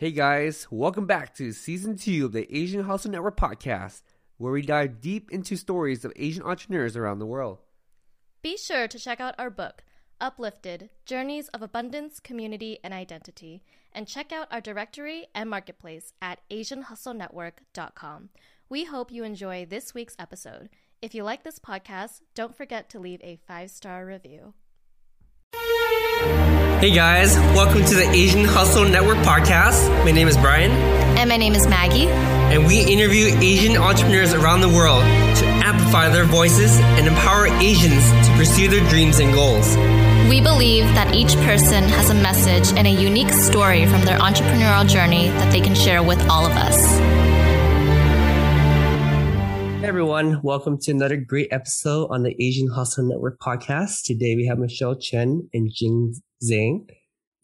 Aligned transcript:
Hey 0.00 0.12
guys, 0.12 0.68
welcome 0.70 1.06
back 1.06 1.34
to 1.38 1.50
season 1.50 1.96
two 1.96 2.26
of 2.26 2.30
the 2.30 2.46
Asian 2.56 2.84
Hustle 2.84 3.10
Network 3.10 3.36
podcast, 3.36 4.02
where 4.36 4.52
we 4.52 4.62
dive 4.62 5.00
deep 5.00 5.32
into 5.32 5.56
stories 5.56 6.04
of 6.04 6.12
Asian 6.14 6.44
entrepreneurs 6.44 6.96
around 6.96 7.18
the 7.18 7.26
world. 7.26 7.58
Be 8.40 8.56
sure 8.56 8.86
to 8.86 8.96
check 8.96 9.18
out 9.18 9.34
our 9.40 9.50
book, 9.50 9.82
Uplifted 10.20 10.90
Journeys 11.04 11.48
of 11.48 11.62
Abundance, 11.62 12.20
Community, 12.20 12.78
and 12.84 12.94
Identity, 12.94 13.64
and 13.92 14.06
check 14.06 14.30
out 14.30 14.46
our 14.52 14.60
directory 14.60 15.26
and 15.34 15.50
marketplace 15.50 16.12
at 16.22 16.48
AsianHustleNetwork.com. 16.48 18.28
We 18.68 18.84
hope 18.84 19.10
you 19.10 19.24
enjoy 19.24 19.66
this 19.66 19.94
week's 19.94 20.14
episode. 20.16 20.68
If 21.02 21.12
you 21.12 21.24
like 21.24 21.42
this 21.42 21.58
podcast, 21.58 22.20
don't 22.36 22.56
forget 22.56 22.88
to 22.90 23.00
leave 23.00 23.20
a 23.24 23.40
five 23.48 23.72
star 23.72 24.06
review. 24.06 24.54
Hey 26.80 26.92
guys, 26.92 27.36
welcome 27.56 27.84
to 27.84 27.94
the 27.96 28.08
Asian 28.10 28.44
Hustle 28.44 28.88
Network 28.88 29.16
podcast. 29.18 29.88
My 30.04 30.12
name 30.12 30.28
is 30.28 30.36
Brian. 30.36 30.70
And 31.18 31.28
my 31.28 31.36
name 31.36 31.56
is 31.56 31.66
Maggie. 31.66 32.06
And 32.06 32.68
we 32.68 32.82
interview 32.82 33.36
Asian 33.40 33.76
entrepreneurs 33.76 34.32
around 34.32 34.60
the 34.60 34.68
world 34.68 35.02
to 35.02 35.44
amplify 35.44 36.08
their 36.08 36.24
voices 36.24 36.78
and 36.78 37.08
empower 37.08 37.48
Asians 37.48 38.04
to 38.28 38.32
pursue 38.36 38.68
their 38.68 38.88
dreams 38.90 39.18
and 39.18 39.34
goals. 39.34 39.76
We 40.30 40.40
believe 40.40 40.84
that 40.94 41.16
each 41.16 41.34
person 41.38 41.82
has 41.82 42.10
a 42.10 42.14
message 42.14 42.72
and 42.78 42.86
a 42.86 42.90
unique 42.90 43.32
story 43.32 43.84
from 43.86 44.04
their 44.04 44.20
entrepreneurial 44.20 44.88
journey 44.88 45.30
that 45.30 45.50
they 45.50 45.60
can 45.60 45.74
share 45.74 46.04
with 46.04 46.20
all 46.28 46.46
of 46.46 46.52
us. 46.52 46.78
Hey 49.80 49.88
everyone, 49.88 50.40
welcome 50.42 50.78
to 50.82 50.92
another 50.92 51.16
great 51.16 51.48
episode 51.50 52.06
on 52.10 52.22
the 52.22 52.40
Asian 52.40 52.68
Hustle 52.68 53.08
Network 53.08 53.40
podcast. 53.40 54.04
Today 54.04 54.36
we 54.36 54.46
have 54.46 54.60
Michelle 54.60 54.94
Chen 54.94 55.50
and 55.52 55.72
Jing 55.74 56.14
Zhang. 56.42 56.88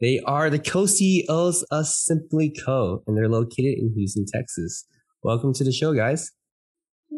They 0.00 0.20
are 0.20 0.50
the 0.50 0.58
co-CEOs 0.58 1.62
of 1.70 1.86
Simply 1.86 2.54
Co. 2.64 3.02
and 3.06 3.16
they're 3.16 3.28
located 3.28 3.78
in 3.78 3.92
Houston, 3.96 4.26
Texas. 4.26 4.86
Welcome 5.22 5.54
to 5.54 5.64
the 5.64 5.72
show, 5.72 5.94
guys. 5.94 6.30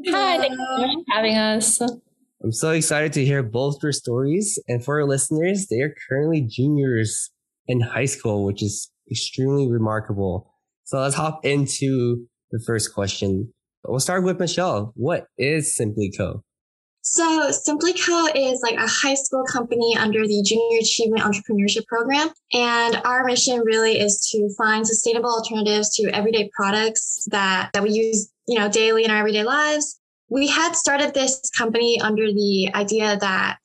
Hi, 0.09 0.39
thank 0.39 0.53
you 0.53 0.59
for 0.59 1.15
having 1.15 1.37
us. 1.37 1.81
I'm 2.43 2.53
so 2.53 2.71
excited 2.71 3.13
to 3.15 3.25
hear 3.25 3.43
both 3.43 3.83
your 3.83 3.93
stories. 3.93 4.63
And 4.69 4.85
for 4.85 5.01
our 5.01 5.07
listeners, 5.07 5.67
they 5.69 5.81
are 5.81 5.95
currently 6.09 6.47
juniors 6.49 7.31
in 7.67 7.81
high 7.81 8.05
school, 8.05 8.45
which 8.45 8.63
is 8.63 8.91
extremely 9.11 9.71
remarkable. 9.71 10.53
So 10.85 11.01
let's 11.01 11.17
hop 11.17 11.45
into 11.45 12.27
the 12.53 12.63
first 12.65 12.95
question. 12.95 13.53
We'll 13.85 14.01
start 14.01 14.23
with 14.23 14.39
Michelle. 14.39 14.93
What 14.97 15.27
is 15.39 15.75
Simply 15.75 16.13
Co? 16.17 16.45
So 17.09 17.53
Simply 17.53 17.93
Co 17.93 18.27
is 18.35 18.61
like 18.63 18.75
a 18.75 18.87
high 18.89 19.15
school 19.15 19.45
company 19.45 19.97
under 19.97 20.27
the 20.27 20.43
Junior 20.45 20.79
Achievement 20.81 21.23
Entrepreneurship 21.23 21.87
Program. 21.87 22.31
And 22.53 23.01
our 23.05 23.25
mission 23.25 23.61
really 23.61 24.01
is 24.01 24.29
to 24.33 24.51
find 24.59 24.85
sustainable 24.85 25.31
alternatives 25.31 25.95
to 25.97 26.11
everyday 26.13 26.51
products 26.53 27.27
that, 27.31 27.71
that 27.75 27.85
we 27.85 27.91
use, 27.91 28.29
you 28.49 28.59
know, 28.59 28.69
daily 28.69 29.05
in 29.05 29.13
our 29.13 29.19
everyday 29.19 29.45
lives. 29.45 30.01
We 30.31 30.49
had 30.49 30.75
started 30.75 31.15
this 31.15 31.49
company 31.57 32.01
under 32.01 32.27
the 32.27 32.73
idea 32.75 33.17
that 33.19 33.59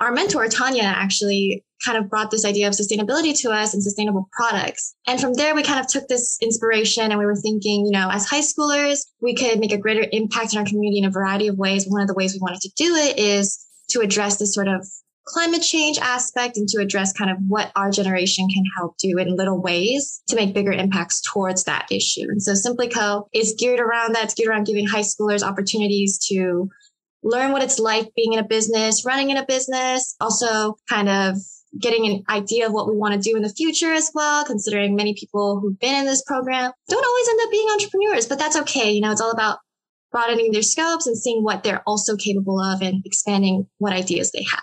our 0.00 0.10
mentor, 0.10 0.48
Tanya, 0.48 0.82
actually 0.82 1.64
kind 1.84 1.98
of 1.98 2.10
brought 2.10 2.30
this 2.30 2.44
idea 2.44 2.68
of 2.68 2.74
sustainability 2.74 3.38
to 3.40 3.50
us 3.50 3.74
and 3.74 3.82
sustainable 3.82 4.28
products. 4.32 4.94
And 5.06 5.20
from 5.20 5.34
there, 5.34 5.54
we 5.54 5.62
kind 5.62 5.80
of 5.80 5.86
took 5.86 6.08
this 6.08 6.38
inspiration 6.42 7.10
and 7.10 7.18
we 7.18 7.26
were 7.26 7.36
thinking, 7.36 7.86
you 7.86 7.92
know, 7.92 8.08
as 8.10 8.26
high 8.26 8.40
schoolers, 8.40 9.00
we 9.20 9.34
could 9.34 9.58
make 9.58 9.72
a 9.72 9.78
greater 9.78 10.06
impact 10.12 10.52
in 10.52 10.58
our 10.58 10.64
community 10.64 10.98
in 10.98 11.04
a 11.04 11.10
variety 11.10 11.48
of 11.48 11.56
ways. 11.56 11.86
One 11.88 12.02
of 12.02 12.08
the 12.08 12.14
ways 12.14 12.34
we 12.34 12.40
wanted 12.40 12.60
to 12.62 12.70
do 12.76 12.94
it 12.94 13.18
is 13.18 13.58
to 13.90 14.00
address 14.00 14.36
this 14.36 14.54
sort 14.54 14.68
of 14.68 14.86
climate 15.26 15.62
change 15.62 15.98
aspect 15.98 16.56
and 16.56 16.68
to 16.68 16.80
address 16.80 17.12
kind 17.12 17.30
of 17.30 17.36
what 17.48 17.70
our 17.76 17.90
generation 17.90 18.48
can 18.48 18.64
help 18.76 18.96
do 18.98 19.16
in 19.18 19.36
little 19.36 19.60
ways 19.60 20.22
to 20.28 20.36
make 20.36 20.54
bigger 20.54 20.72
impacts 20.72 21.20
towards 21.20 21.64
that 21.64 21.86
issue. 21.90 22.26
And 22.28 22.42
so 22.42 22.54
Simply 22.54 22.88
Co 22.88 23.28
is 23.32 23.54
geared 23.58 23.80
around 23.80 24.14
that. 24.14 24.24
It's 24.24 24.34
geared 24.34 24.48
around 24.48 24.66
giving 24.66 24.86
high 24.86 25.02
schoolers 25.02 25.42
opportunities 25.42 26.18
to 26.28 26.68
learn 27.22 27.52
what 27.52 27.62
it's 27.62 27.78
like 27.78 28.12
being 28.16 28.32
in 28.32 28.38
a 28.38 28.46
business, 28.46 29.04
running 29.04 29.30
in 29.30 29.36
a 29.36 29.46
business, 29.46 30.16
also 30.20 30.76
kind 30.88 31.08
of 31.08 31.36
getting 31.78 32.06
an 32.06 32.22
idea 32.28 32.66
of 32.66 32.72
what 32.72 32.88
we 32.88 32.96
want 32.96 33.14
to 33.14 33.20
do 33.20 33.36
in 33.36 33.42
the 33.42 33.48
future 33.48 33.92
as 33.92 34.10
well, 34.14 34.44
considering 34.44 34.96
many 34.96 35.14
people 35.14 35.60
who've 35.60 35.78
been 35.78 35.94
in 35.94 36.06
this 36.06 36.22
program 36.22 36.72
don't 36.88 37.06
always 37.06 37.28
end 37.28 37.40
up 37.42 37.50
being 37.50 37.68
entrepreneurs, 37.70 38.26
but 38.26 38.38
that's 38.38 38.56
okay. 38.56 38.90
You 38.90 39.00
know, 39.00 39.12
it's 39.12 39.20
all 39.20 39.30
about 39.30 39.58
broadening 40.10 40.52
their 40.52 40.62
scopes 40.62 41.06
and 41.06 41.16
seeing 41.16 41.44
what 41.44 41.62
they're 41.62 41.82
also 41.86 42.16
capable 42.16 42.60
of 42.60 42.82
and 42.82 43.02
expanding 43.04 43.66
what 43.78 43.92
ideas 43.92 44.32
they 44.32 44.44
have. 44.50 44.62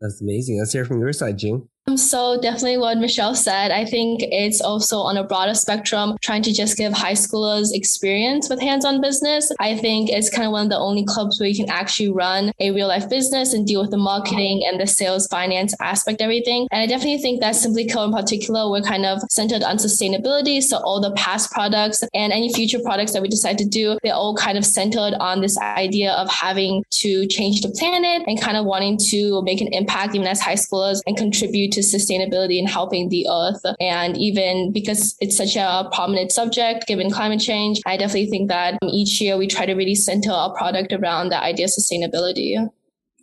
That's 0.00 0.22
amazing. 0.22 0.58
Let's 0.58 0.72
hear 0.72 0.84
from 0.84 1.00
your 1.00 1.12
side, 1.12 1.38
Jing. 1.38 1.68
Um, 1.88 1.96
so 1.96 2.38
definitely 2.38 2.76
what 2.76 2.98
Michelle 2.98 3.34
said. 3.34 3.70
I 3.70 3.86
think 3.86 4.20
it's 4.22 4.60
also 4.60 4.98
on 4.98 5.16
a 5.16 5.24
broader 5.24 5.54
spectrum, 5.54 6.18
trying 6.20 6.42
to 6.42 6.52
just 6.52 6.76
give 6.76 6.92
high 6.92 7.14
schoolers 7.14 7.72
experience 7.72 8.50
with 8.50 8.60
hands-on 8.60 9.00
business. 9.00 9.50
I 9.58 9.74
think 9.74 10.10
it's 10.10 10.28
kind 10.28 10.44
of 10.44 10.52
one 10.52 10.64
of 10.64 10.70
the 10.70 10.76
only 10.76 11.06
clubs 11.06 11.40
where 11.40 11.48
you 11.48 11.56
can 11.56 11.70
actually 11.70 12.10
run 12.10 12.52
a 12.60 12.72
real 12.72 12.88
life 12.88 13.08
business 13.08 13.54
and 13.54 13.66
deal 13.66 13.80
with 13.80 13.90
the 13.90 13.96
marketing 13.96 14.64
and 14.66 14.78
the 14.78 14.86
sales 14.86 15.26
finance 15.28 15.74
aspect, 15.80 16.20
everything. 16.20 16.68
And 16.70 16.82
I 16.82 16.86
definitely 16.86 17.22
think 17.22 17.40
that 17.40 17.56
Simply 17.56 17.88
Co 17.88 18.04
in 18.04 18.12
particular, 18.12 18.70
we're 18.70 18.82
kind 18.82 19.06
of 19.06 19.22
centered 19.30 19.62
on 19.62 19.78
sustainability. 19.78 20.60
So 20.62 20.76
all 20.78 21.00
the 21.00 21.12
past 21.12 21.50
products 21.52 22.04
and 22.12 22.34
any 22.34 22.52
future 22.52 22.80
products 22.80 23.14
that 23.14 23.22
we 23.22 23.28
decide 23.28 23.56
to 23.58 23.64
do, 23.64 23.98
they're 24.02 24.12
all 24.12 24.36
kind 24.36 24.58
of 24.58 24.66
centered 24.66 25.14
on 25.20 25.40
this 25.40 25.56
idea 25.56 26.12
of 26.12 26.28
having 26.28 26.84
to 26.90 27.26
change 27.28 27.62
the 27.62 27.70
planet 27.70 28.24
and 28.26 28.38
kind 28.38 28.58
of 28.58 28.66
wanting 28.66 28.98
to 29.08 29.40
make 29.42 29.62
an 29.62 29.68
impact 29.72 30.14
even 30.14 30.26
as 30.26 30.38
high 30.38 30.52
schoolers 30.52 31.00
and 31.06 31.16
contribute 31.16 31.72
to 31.72 31.77
to 31.78 31.96
sustainability 31.96 32.58
and 32.58 32.68
helping 32.68 33.08
the 33.08 33.26
earth. 33.30 33.62
And 33.80 34.16
even 34.16 34.72
because 34.72 35.16
it's 35.20 35.36
such 35.36 35.56
a 35.56 35.88
prominent 35.92 36.32
subject 36.32 36.86
given 36.86 37.10
climate 37.10 37.40
change, 37.40 37.80
I 37.86 37.96
definitely 37.96 38.30
think 38.30 38.48
that 38.48 38.78
each 38.82 39.20
year 39.20 39.36
we 39.36 39.46
try 39.46 39.66
to 39.66 39.74
really 39.74 39.94
center 39.94 40.32
our 40.32 40.54
product 40.54 40.92
around 40.92 41.30
the 41.30 41.42
idea 41.42 41.66
of 41.66 41.70
sustainability. 41.70 42.56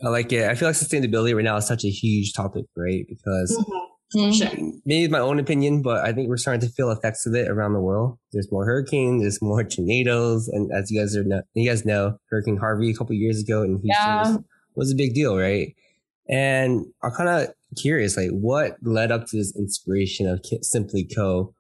I 0.03 0.09
like 0.09 0.31
it. 0.31 0.49
I 0.49 0.55
feel 0.55 0.67
like 0.67 0.75
sustainability 0.75 1.35
right 1.35 1.43
now 1.43 1.57
is 1.57 1.67
such 1.67 1.85
a 1.85 1.89
huge 1.89 2.33
topic, 2.33 2.65
right? 2.75 3.05
Because 3.07 3.57
mm-hmm. 3.57 4.31
Sure. 4.31 4.49
Maybe 4.85 5.03
it's 5.03 5.11
my 5.11 5.19
own 5.19 5.39
opinion, 5.39 5.81
but 5.81 6.05
I 6.05 6.13
think 6.13 6.29
we're 6.29 6.37
starting 6.37 6.65
to 6.65 6.73
feel 6.73 6.91
effects 6.91 7.25
of 7.25 7.33
it 7.33 7.49
around 7.49 7.73
the 7.73 7.81
world. 7.81 8.17
There's 8.31 8.49
more 8.51 8.65
hurricanes, 8.65 9.23
there's 9.23 9.41
more 9.41 9.63
tornadoes, 9.63 10.47
and 10.47 10.71
as 10.71 10.89
you 10.89 11.01
guys 11.01 11.15
are, 11.17 11.23
know, 11.23 11.41
you 11.53 11.69
guys 11.69 11.85
know, 11.85 12.17
Hurricane 12.29 12.57
Harvey 12.57 12.91
a 12.91 12.93
couple 12.93 13.15
years 13.15 13.41
ago 13.41 13.63
in 13.63 13.71
Houston 13.71 13.89
yeah. 13.89 14.19
was, 14.21 14.39
was, 14.75 14.91
a 14.91 14.95
big 14.95 15.13
deal, 15.13 15.37
right? 15.37 15.75
And 16.29 16.85
I'm 17.03 17.11
kind 17.11 17.29
of 17.29 17.53
curious, 17.75 18.17
like 18.17 18.31
what 18.31 18.77
led 18.81 19.11
up 19.11 19.27
to 19.27 19.37
this 19.37 19.55
inspiration 19.57 20.27
of 20.27 20.41
Simply 20.61 21.07
Co. 21.15 21.53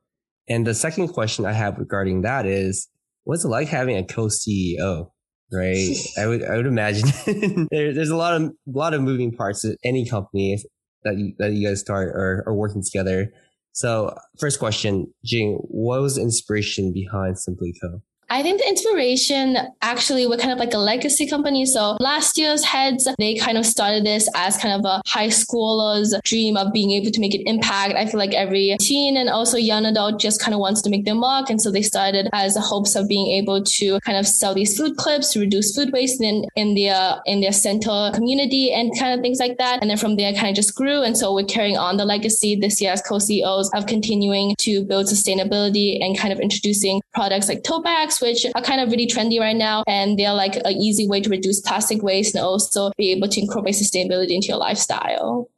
And 0.47 0.65
the 0.65 0.73
second 0.73 1.09
question 1.09 1.45
I 1.45 1.53
have 1.53 1.77
regarding 1.77 2.21
that 2.21 2.45
is, 2.45 2.87
what's 3.23 3.43
it 3.43 3.49
like 3.49 3.67
having 3.67 3.97
a 3.97 4.03
co-CEO? 4.03 5.09
Right, 5.51 5.95
I 6.17 6.25
would 6.27 6.43
I 6.43 6.57
would 6.57 6.65
imagine 6.65 7.09
there, 7.71 7.93
there's 7.93 8.09
a 8.09 8.15
lot 8.15 8.33
of 8.33 8.43
a 8.43 8.53
lot 8.67 8.93
of 8.93 9.01
moving 9.01 9.31
parts 9.31 9.61
to 9.61 9.77
any 9.83 10.07
company 10.07 10.57
that 11.03 11.17
you, 11.17 11.33
that 11.37 11.53
you 11.53 11.67
guys 11.67 11.79
start 11.79 12.09
or 12.09 12.43
are 12.47 12.55
working 12.55 12.83
together. 12.83 13.31
So, 13.71 14.17
first 14.39 14.57
question, 14.59 15.13
Jing, 15.23 15.57
what 15.67 16.01
was 16.01 16.15
the 16.15 16.21
inspiration 16.21 16.93
behind 16.93 17.37
Simply 17.37 17.73
Co? 17.81 18.01
I 18.29 18.41
think 18.41 18.59
the 18.59 18.67
inspiration 18.67 19.57
actually 19.81 20.25
we're 20.25 20.37
kind 20.37 20.51
of 20.51 20.57
like 20.57 20.73
a 20.73 20.79
legacy 20.79 21.27
company. 21.27 21.65
So 21.65 21.97
last 21.99 22.37
year's 22.37 22.63
heads, 22.63 23.07
they 23.19 23.35
kind 23.35 23.57
of 23.57 23.65
started 23.65 24.03
this 24.05 24.27
as 24.35 24.57
kind 24.57 24.73
of 24.73 24.85
a 24.85 25.01
high 25.05 25.27
schooler's 25.27 26.15
dream 26.23 26.57
of 26.57 26.73
being 26.73 26.91
able 26.91 27.11
to 27.11 27.19
make 27.19 27.35
an 27.35 27.43
impact. 27.45 27.93
I 27.93 28.05
feel 28.07 28.19
like 28.19 28.33
every 28.33 28.75
teen 28.79 29.15
and 29.15 29.29
also 29.29 29.57
young 29.57 29.85
adult 29.85 30.19
just 30.19 30.41
kind 30.41 30.53
of 30.53 30.59
wants 30.59 30.81
to 30.83 30.89
make 30.89 31.05
their 31.05 31.15
mark. 31.15 31.49
And 31.49 31.61
so 31.61 31.71
they 31.71 31.83
started 31.83 32.27
as 32.33 32.55
the 32.55 32.61
hopes 32.61 32.95
of 32.95 33.07
being 33.07 33.27
able 33.39 33.63
to 33.63 33.99
kind 34.01 34.17
of 34.17 34.27
sell 34.27 34.55
these 34.55 34.75
food 34.75 34.97
clips 34.97 35.35
reduce 35.35 35.75
food 35.75 35.91
waste 35.91 36.21
in, 36.21 36.45
in 36.55 36.73
their 36.75 37.17
in 37.25 37.41
their 37.41 37.51
center 37.51 38.11
community 38.13 38.73
and 38.73 38.97
kind 38.97 39.13
of 39.13 39.21
things 39.21 39.39
like 39.39 39.57
that. 39.57 39.81
And 39.81 39.89
then 39.89 39.97
from 39.97 40.15
there 40.15 40.33
kind 40.33 40.49
of 40.49 40.55
just 40.55 40.73
grew. 40.73 41.03
And 41.03 41.15
so 41.15 41.33
we're 41.33 41.45
carrying 41.45 41.77
on 41.77 41.97
the 41.97 42.05
legacy 42.05 42.55
this 42.55 42.81
year 42.81 42.91
as 42.91 43.01
co-CEOs 43.01 43.69
of 43.73 43.85
continuing 43.85 44.55
to 44.59 44.83
build 44.83 45.05
sustainability 45.05 46.03
and 46.03 46.17
kind 46.17 46.33
of 46.33 46.39
introducing 46.39 47.01
products 47.13 47.47
like 47.47 47.63
tote 47.63 47.83
bags 47.83 48.14
which 48.21 48.45
are 48.55 48.61
kind 48.61 48.81
of 48.81 48.89
really 48.89 49.07
trendy 49.07 49.39
right 49.39 49.55
now. 49.55 49.83
And 49.87 50.17
they're 50.17 50.33
like 50.33 50.55
an 50.57 50.73
easy 50.73 51.07
way 51.07 51.21
to 51.21 51.29
reduce 51.29 51.61
plastic 51.61 52.01
waste 52.01 52.35
and 52.35 52.43
also 52.43 52.91
be 52.97 53.11
able 53.11 53.27
to 53.29 53.41
incorporate 53.41 53.75
sustainability 53.75 54.31
into 54.31 54.47
your 54.47 54.57
lifestyle. 54.57 55.49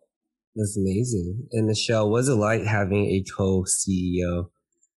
That's 0.56 0.78
amazing. 0.78 1.48
And 1.52 1.68
Michelle, 1.68 2.10
was 2.10 2.28
it 2.30 2.36
like 2.36 2.64
having 2.64 3.06
a 3.06 3.24
co-CEO? 3.38 4.50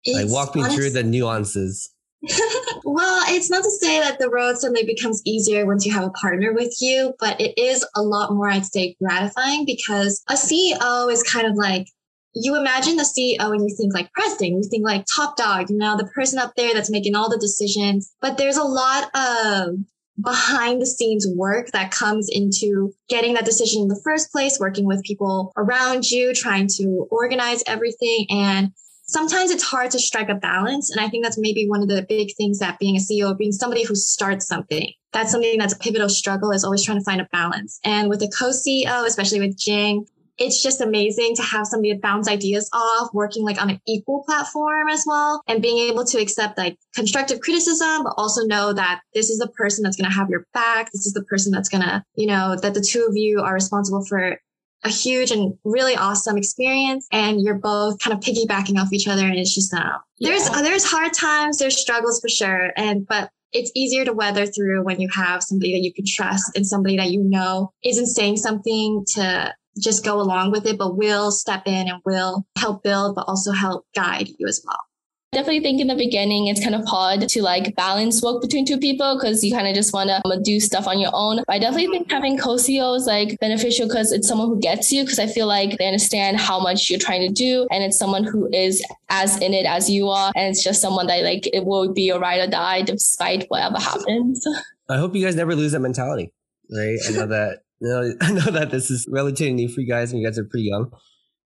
Like 0.08 0.30
walk 0.30 0.56
me 0.56 0.64
through 0.64 0.92
the 0.92 1.04
nuances. 1.04 1.94
well, 2.84 3.24
it's 3.28 3.50
not 3.50 3.64
to 3.64 3.72
say 3.72 4.00
that 4.00 4.20
the 4.20 4.30
road 4.30 4.58
suddenly 4.58 4.86
becomes 4.86 5.22
easier 5.26 5.66
once 5.66 5.86
you 5.86 5.94
have 5.94 6.04
a 6.04 6.10
partner 6.12 6.54
with 6.54 6.76
you, 6.82 7.14
but 7.20 7.40
it 7.40 7.58
is 7.58 7.86
a 7.96 8.02
lot 8.02 8.34
more, 8.34 8.50
I'd 8.50 8.66
say, 8.66 8.96
gratifying 9.02 9.66
because 9.66 10.22
a 10.30 10.34
CEO 10.34 11.12
is 11.12 11.24
kind 11.24 11.48
of 11.48 11.56
like 11.56 11.88
you 12.34 12.56
imagine 12.56 12.96
the 12.96 13.04
CEO 13.04 13.52
and 13.52 13.62
you 13.68 13.76
think 13.76 13.94
like 13.94 14.12
president, 14.14 14.64
you 14.64 14.70
think 14.70 14.86
like 14.86 15.06
top 15.14 15.36
dog, 15.36 15.70
you 15.70 15.78
know, 15.78 15.98
the 15.98 16.06
person 16.06 16.40
up 16.40 16.54
there 16.56 16.74
that's 16.74 16.92
making 16.92 17.16
all 17.16 17.30
the 17.30 17.38
decisions. 17.38 18.14
But 18.22 18.38
there's 18.38 18.58
a 18.58 18.64
lot 18.64 19.10
of 19.16 19.76
behind 20.22 20.82
the 20.82 20.86
scenes 20.86 21.26
work 21.36 21.68
that 21.72 21.92
comes 21.92 22.30
into 22.32 22.92
getting 23.08 23.34
that 23.34 23.46
decision 23.46 23.82
in 23.82 23.88
the 23.88 24.02
first 24.04 24.32
place, 24.32 24.60
working 24.60 24.86
with 24.86 25.04
people 25.04 25.54
around 25.58 26.10
you, 26.10 26.34
trying 26.34 26.68
to 26.68 27.08
organize 27.10 27.64
everything. 27.66 28.26
And 28.30 28.72
sometimes 29.04 29.50
it's 29.50 29.64
hard 29.64 29.92
to 29.92 30.00
strike 30.00 30.30
a 30.30 30.36
balance. 30.36 30.92
And 30.92 31.04
I 31.04 31.10
think 31.10 31.24
that's 31.24 31.38
maybe 31.40 31.68
one 31.68 31.82
of 31.82 31.88
the 31.88 32.06
big 32.08 32.36
things 32.36 32.60
that 32.60 32.80
being 32.80 32.96
a 32.96 33.00
CEO, 33.00 33.38
being 33.38 33.52
somebody 33.52 33.84
who 33.84 33.96
starts 33.96 34.46
something, 34.48 34.92
that's 35.14 35.32
something 35.32 35.58
that's 35.58 35.74
a 35.74 35.80
pivotal 35.80 36.10
struggle 36.10 36.52
is 36.52 36.64
always 36.64 36.84
trying 36.84 37.00
to 37.00 37.04
find 37.04 37.22
a 37.22 37.28
balance. 37.32 37.80
And 37.84 38.10
with 38.10 38.22
a 38.22 38.28
co-CEO, 38.28 39.06
especially 39.06 39.40
with 39.40 39.58
Jing, 39.58 40.06
it's 40.40 40.64
just 40.64 40.82
amazing 40.82 41.36
to 41.36 41.44
have 41.44 41.68
somebody 41.68 41.94
to 41.94 42.00
bounce 42.00 42.30
ideas 42.30 42.70
off, 42.74 43.10
working 43.14 43.44
like 43.44 43.62
on 43.62 43.70
an 43.70 43.82
equal 43.88 44.24
platform 44.26 44.88
as 44.90 45.04
well, 45.06 45.42
and 45.48 45.62
being 45.62 45.90
able 45.90 46.06
to 46.06 46.20
accept 46.20 46.58
like 46.58 46.78
constructive 46.96 47.42
criticism, 47.42 48.04
but 48.04 48.14
also 48.18 48.46
know 48.46 48.74
that 48.74 49.02
this 49.14 49.30
is 49.30 49.38
the 49.38 49.50
person 49.50 49.84
that's 49.84 49.98
going 49.98 50.10
to 50.10 50.16
have 50.16 50.30
your 50.30 50.46
back. 50.54 50.90
This 50.94 51.06
is 51.06 51.14
the 51.14 51.24
person 51.24 51.52
that's 51.52 51.70
going 51.70 51.84
to, 51.84 52.04
you 52.16 52.28
know, 52.28 52.56
that 52.62 52.74
the 52.74 52.82
two 52.82 53.06
of 53.08 53.16
you 53.16 53.42
are 53.42 53.54
responsible 53.54 54.04
for 54.06 54.40
a 54.86 54.90
huge 54.90 55.32
and 55.32 55.54
really 55.66 55.96
awesome 55.98 56.38
experience 56.38 57.06
and 57.12 57.42
you're 57.42 57.60
both 57.60 58.00
kind 58.00 58.16
of 58.16 58.24
piggybacking 58.24 58.80
off 58.80 58.94
each 58.94 59.10
other 59.10 59.26
and 59.26 59.38
it's 59.38 59.54
just 59.54 59.74
uh, 59.74 59.98
there's 60.20 60.50
yeah. 60.50 60.62
there's 60.62 60.86
hard 60.86 61.12
times 61.12 61.58
there's 61.58 61.78
struggles 61.78 62.22
for 62.22 62.30
sure 62.30 62.72
and 62.78 63.06
but 63.06 63.30
it's 63.52 63.72
easier 63.76 64.06
to 64.06 64.14
weather 64.14 64.46
through 64.46 64.84
when 64.86 65.02
you 65.02 65.10
have 65.14 65.44
somebody 65.44 65.74
that 65.74 65.82
you 65.82 65.94
can 65.94 66.06
trust 66.08 66.56
and 66.56 66.66
somebody 66.66 66.96
that 66.96 67.10
you 67.10 67.22
know 67.22 67.72
isn't 67.84 68.06
saying 68.06 68.38
something 68.38 69.04
to 69.06 69.54
just 69.78 70.04
go 70.04 70.20
along 70.20 70.52
with 70.52 70.66
it 70.66 70.78
but 70.78 70.98
will 70.98 71.32
step 71.32 71.64
in 71.66 71.88
and 71.88 72.02
will 72.06 72.46
help 72.58 72.84
build 72.84 73.16
but 73.16 73.26
also 73.28 73.52
help 73.52 73.86
guide 73.96 74.28
you 74.38 74.48
as 74.48 74.62
well 74.66 74.90
definitely 75.32 75.60
think 75.60 75.80
in 75.80 75.88
the 75.88 75.96
beginning 75.96 76.48
it's 76.48 76.62
kind 76.62 76.74
of 76.74 76.84
hard 76.86 77.30
to 77.30 77.42
like 77.44 77.76
balance 77.76 78.22
work 78.22 78.42
between 78.42 78.66
two 78.66 78.80
people 78.80 79.16
because 79.16 79.44
you 79.44 79.54
kind 79.54 79.68
of 79.68 79.76
just 79.76 79.94
want 79.94 80.10
to 80.10 80.20
um, 80.28 80.42
do 80.42 80.60
stuff 80.60 80.88
on 80.88 81.00
your 81.00 81.12
own. 81.14 81.38
But 81.46 81.54
I 81.54 81.60
definitely 81.60 81.88
think 81.88 82.10
having 82.10 82.38
co-CEO 82.38 82.96
is 82.98 83.06
like 83.06 83.40
beneficial 83.40 83.88
because 83.88 84.12
it's 84.12 84.28
someone 84.28 84.48
who 84.48 84.60
gets 84.60 84.92
you 84.92 85.04
because 85.04 85.20
I 85.20 85.28
feel 85.28 85.46
like 85.46 85.78
they 85.78 85.86
understand 85.86 86.40
how 86.40 86.60
much 86.60 86.90
you're 86.90 87.00
trying 87.00 87.28
to 87.28 87.34
do 87.34 87.68
and 87.72 87.84
it's 87.84 87.98
someone 87.98 88.24
who 88.24 88.50
is 88.52 88.84
as 89.10 89.40
in 89.40 89.54
it 89.54 89.68
as 89.68 89.90
you 89.90 90.10
are 90.10 90.32
and 90.36 90.50
it's 90.50 90.64
just 90.64 90.82
someone 90.82 91.06
that 91.08 91.24
like 91.24 91.48
it 91.54 91.66
will 91.66 91.94
be 91.94 92.10
a 92.10 92.18
ride 92.18 92.40
or 92.40 92.50
die 92.50 92.82
despite 92.82 93.46
whatever 93.50 93.78
happens. 93.78 94.46
I 94.90 94.98
hope 94.98 95.16
you 95.16 95.24
guys 95.24 95.36
never 95.36 95.56
lose 95.56 95.74
that 95.74 95.82
mentality, 95.82 96.34
right? 96.72 96.98
I 97.08 97.12
know 97.12 97.28
that 97.28 97.60
you 97.60 97.69
know, 97.88 98.14
I 98.22 98.32
know 98.32 98.52
that 98.52 98.72
this 98.72 98.92
is 98.92 99.08
relatively 99.10 99.54
new 99.54 99.70
for 99.70 99.82
you 99.82 99.88
guys 99.88 100.12
and 100.12 100.22
you 100.22 100.28
guys 100.28 100.38
are 100.38 100.46
pretty 100.46 100.68
young, 100.68 100.92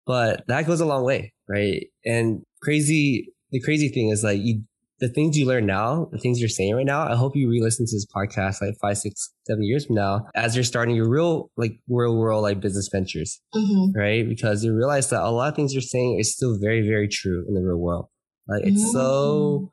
but 0.06 0.44
that 0.48 0.68
goes 0.68 0.80
a 0.80 0.86
long 0.86 1.04
way, 1.04 1.34
right? 1.48 1.88
And 2.06 2.44
crazy 2.62 3.34
the 3.52 3.60
crazy 3.60 3.90
thing 3.90 4.10
is 4.10 4.24
like 4.24 4.40
you, 4.42 4.64
the 5.00 5.10
things 5.10 5.38
you 5.38 5.46
learn 5.46 5.66
now, 5.66 6.10
the 6.12 6.18
things 6.18 6.40
you're 6.40 6.50
saying 6.50 6.76
right 6.76 6.86
now, 6.86 7.02
I 7.02 7.16
hope 7.16 7.36
you 7.36 7.50
re-listen 7.50 7.86
to 7.86 7.96
this 7.96 8.06
podcast 8.06 8.62
like 8.62 8.76
five, 8.82 8.98
six, 8.98 9.34
seven 9.48 9.64
years 9.64 9.86
from 9.86 9.96
now 9.96 10.28
as 10.36 10.56
you're 10.56 10.64
starting 10.64 10.96
your 10.96 11.10
real, 11.10 11.50
like 11.56 11.80
real 11.88 12.18
world, 12.18 12.44
like 12.44 12.60
business 12.60 12.90
ventures, 12.92 13.42
mm-hmm. 13.56 13.98
right? 13.98 14.28
Because 14.28 14.64
you 14.64 14.76
realize 14.76 15.10
that 15.10 15.22
a 15.22 15.30
lot 15.30 15.50
of 15.50 15.56
things 15.56 15.74
you're 15.74 15.82
saying 15.82 16.20
is 16.20 16.34
still 16.34 16.58
very, 16.60 16.88
very 16.88 17.08
true 17.08 17.46
in 17.48 17.54
the 17.54 17.62
real 17.62 17.78
world. 17.78 18.08
Like 18.48 18.64
it's 18.66 18.82
mm-hmm. 18.82 18.92
so, 18.92 19.72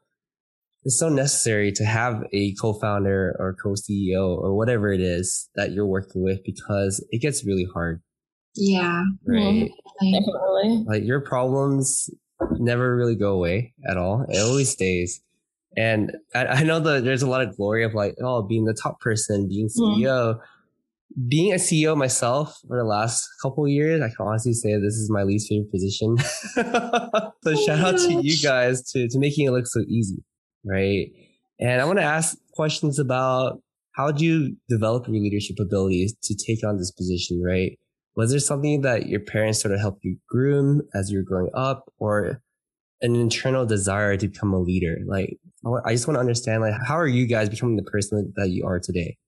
it's 0.87 1.00
so 1.00 1.09
necessary 1.09 1.73
to 1.73 1.85
have 1.85 2.23
a 2.33 2.55
co-founder 2.61 3.35
or 3.41 3.56
co-CEO 3.61 4.38
or 4.38 4.55
whatever 4.55 4.93
it 4.93 5.00
is 5.00 5.50
that 5.56 5.73
you're 5.73 5.85
working 5.85 6.23
with 6.23 6.38
because 6.44 7.05
it 7.11 7.21
gets 7.21 7.44
really 7.44 7.67
hard. 7.75 8.00
Yeah. 8.55 9.03
Right. 9.27 9.69
Definitely. 10.00 10.85
Like 10.87 11.03
your 11.03 11.21
problems 11.21 12.09
never 12.53 12.94
really 12.94 13.17
go 13.17 13.33
away 13.33 13.75
at 13.88 13.97
all. 13.97 14.27
It 14.29 14.38
always 14.38 14.71
stays. 14.71 15.21
And 15.77 16.12
I, 16.37 16.47
I 16.47 16.62
know 16.62 16.79
that 16.79 17.03
there's 17.03 17.23
a 17.23 17.29
lot 17.29 17.43
of 17.43 17.56
glory 17.56 17.83
of 17.83 17.93
like, 17.93 18.15
oh, 18.23 18.43
being 18.43 18.65
the 18.65 18.79
top 18.81 19.00
person, 19.00 19.49
being 19.49 19.69
CEO. 19.69 20.37
Mm. 20.37 20.41
Being 21.29 21.53
a 21.53 21.56
CEO 21.56 21.97
myself 21.97 22.61
for 22.69 22.77
the 22.77 22.85
last 22.85 23.29
couple 23.43 23.67
years, 23.67 24.00
I 24.03 24.09
can 24.09 24.25
honestly 24.25 24.53
say 24.53 24.75
this 24.75 24.94
is 24.94 25.11
my 25.11 25.25
least 25.25 25.49
favorite 25.49 25.73
position. 25.73 26.17
so 26.55 27.33
oh 27.47 27.67
shout 27.67 27.81
out 27.81 27.99
to 27.99 28.21
you 28.23 28.37
guys 28.41 28.83
to, 28.93 29.09
to 29.09 29.19
making 29.19 29.47
it 29.47 29.50
look 29.50 29.67
so 29.67 29.81
easy. 29.88 30.23
Right. 30.67 31.11
And 31.61 31.81
I 31.81 31.85
want 31.85 31.99
to 31.99 32.05
ask 32.05 32.37
questions 32.53 32.99
about 32.99 33.61
how 33.93 34.11
do 34.11 34.25
you 34.25 34.57
develop 34.69 35.07
your 35.07 35.17
leadership 35.17 35.57
abilities 35.59 36.15
to 36.25 36.35
take 36.35 36.67
on 36.67 36.77
this 36.77 36.91
position, 36.91 37.43
right? 37.43 37.79
was 38.17 38.31
there 38.31 38.41
something 38.41 38.81
that 38.81 39.07
your 39.07 39.21
parents 39.21 39.61
sort 39.61 39.75
of 39.75 39.81
helped 39.81 40.03
you 40.03 40.17
groom 40.27 40.83
as 40.95 41.11
you 41.11 41.19
were 41.19 41.25
growing 41.25 41.51
up 41.55 41.93
or 41.99 42.43
an 43.03 43.15
internal 43.15 43.67
desire 43.67 44.17
to 44.17 44.29
become 44.29 44.55
a 44.55 44.59
leader? 44.59 44.97
Like, 45.07 45.39
I 45.85 45.93
just 45.93 46.09
want 46.09 46.17
to 46.17 46.21
understand, 46.21 46.63
like, 46.63 46.75
how 46.87 46.99
are 46.99 47.07
you 47.07 47.27
guys 47.27 47.51
becoming 47.51 47.77
the 47.77 47.83
person 47.83 48.33
that 48.37 48.49
you 48.49 48.65
are 48.67 48.81
today? 48.81 49.19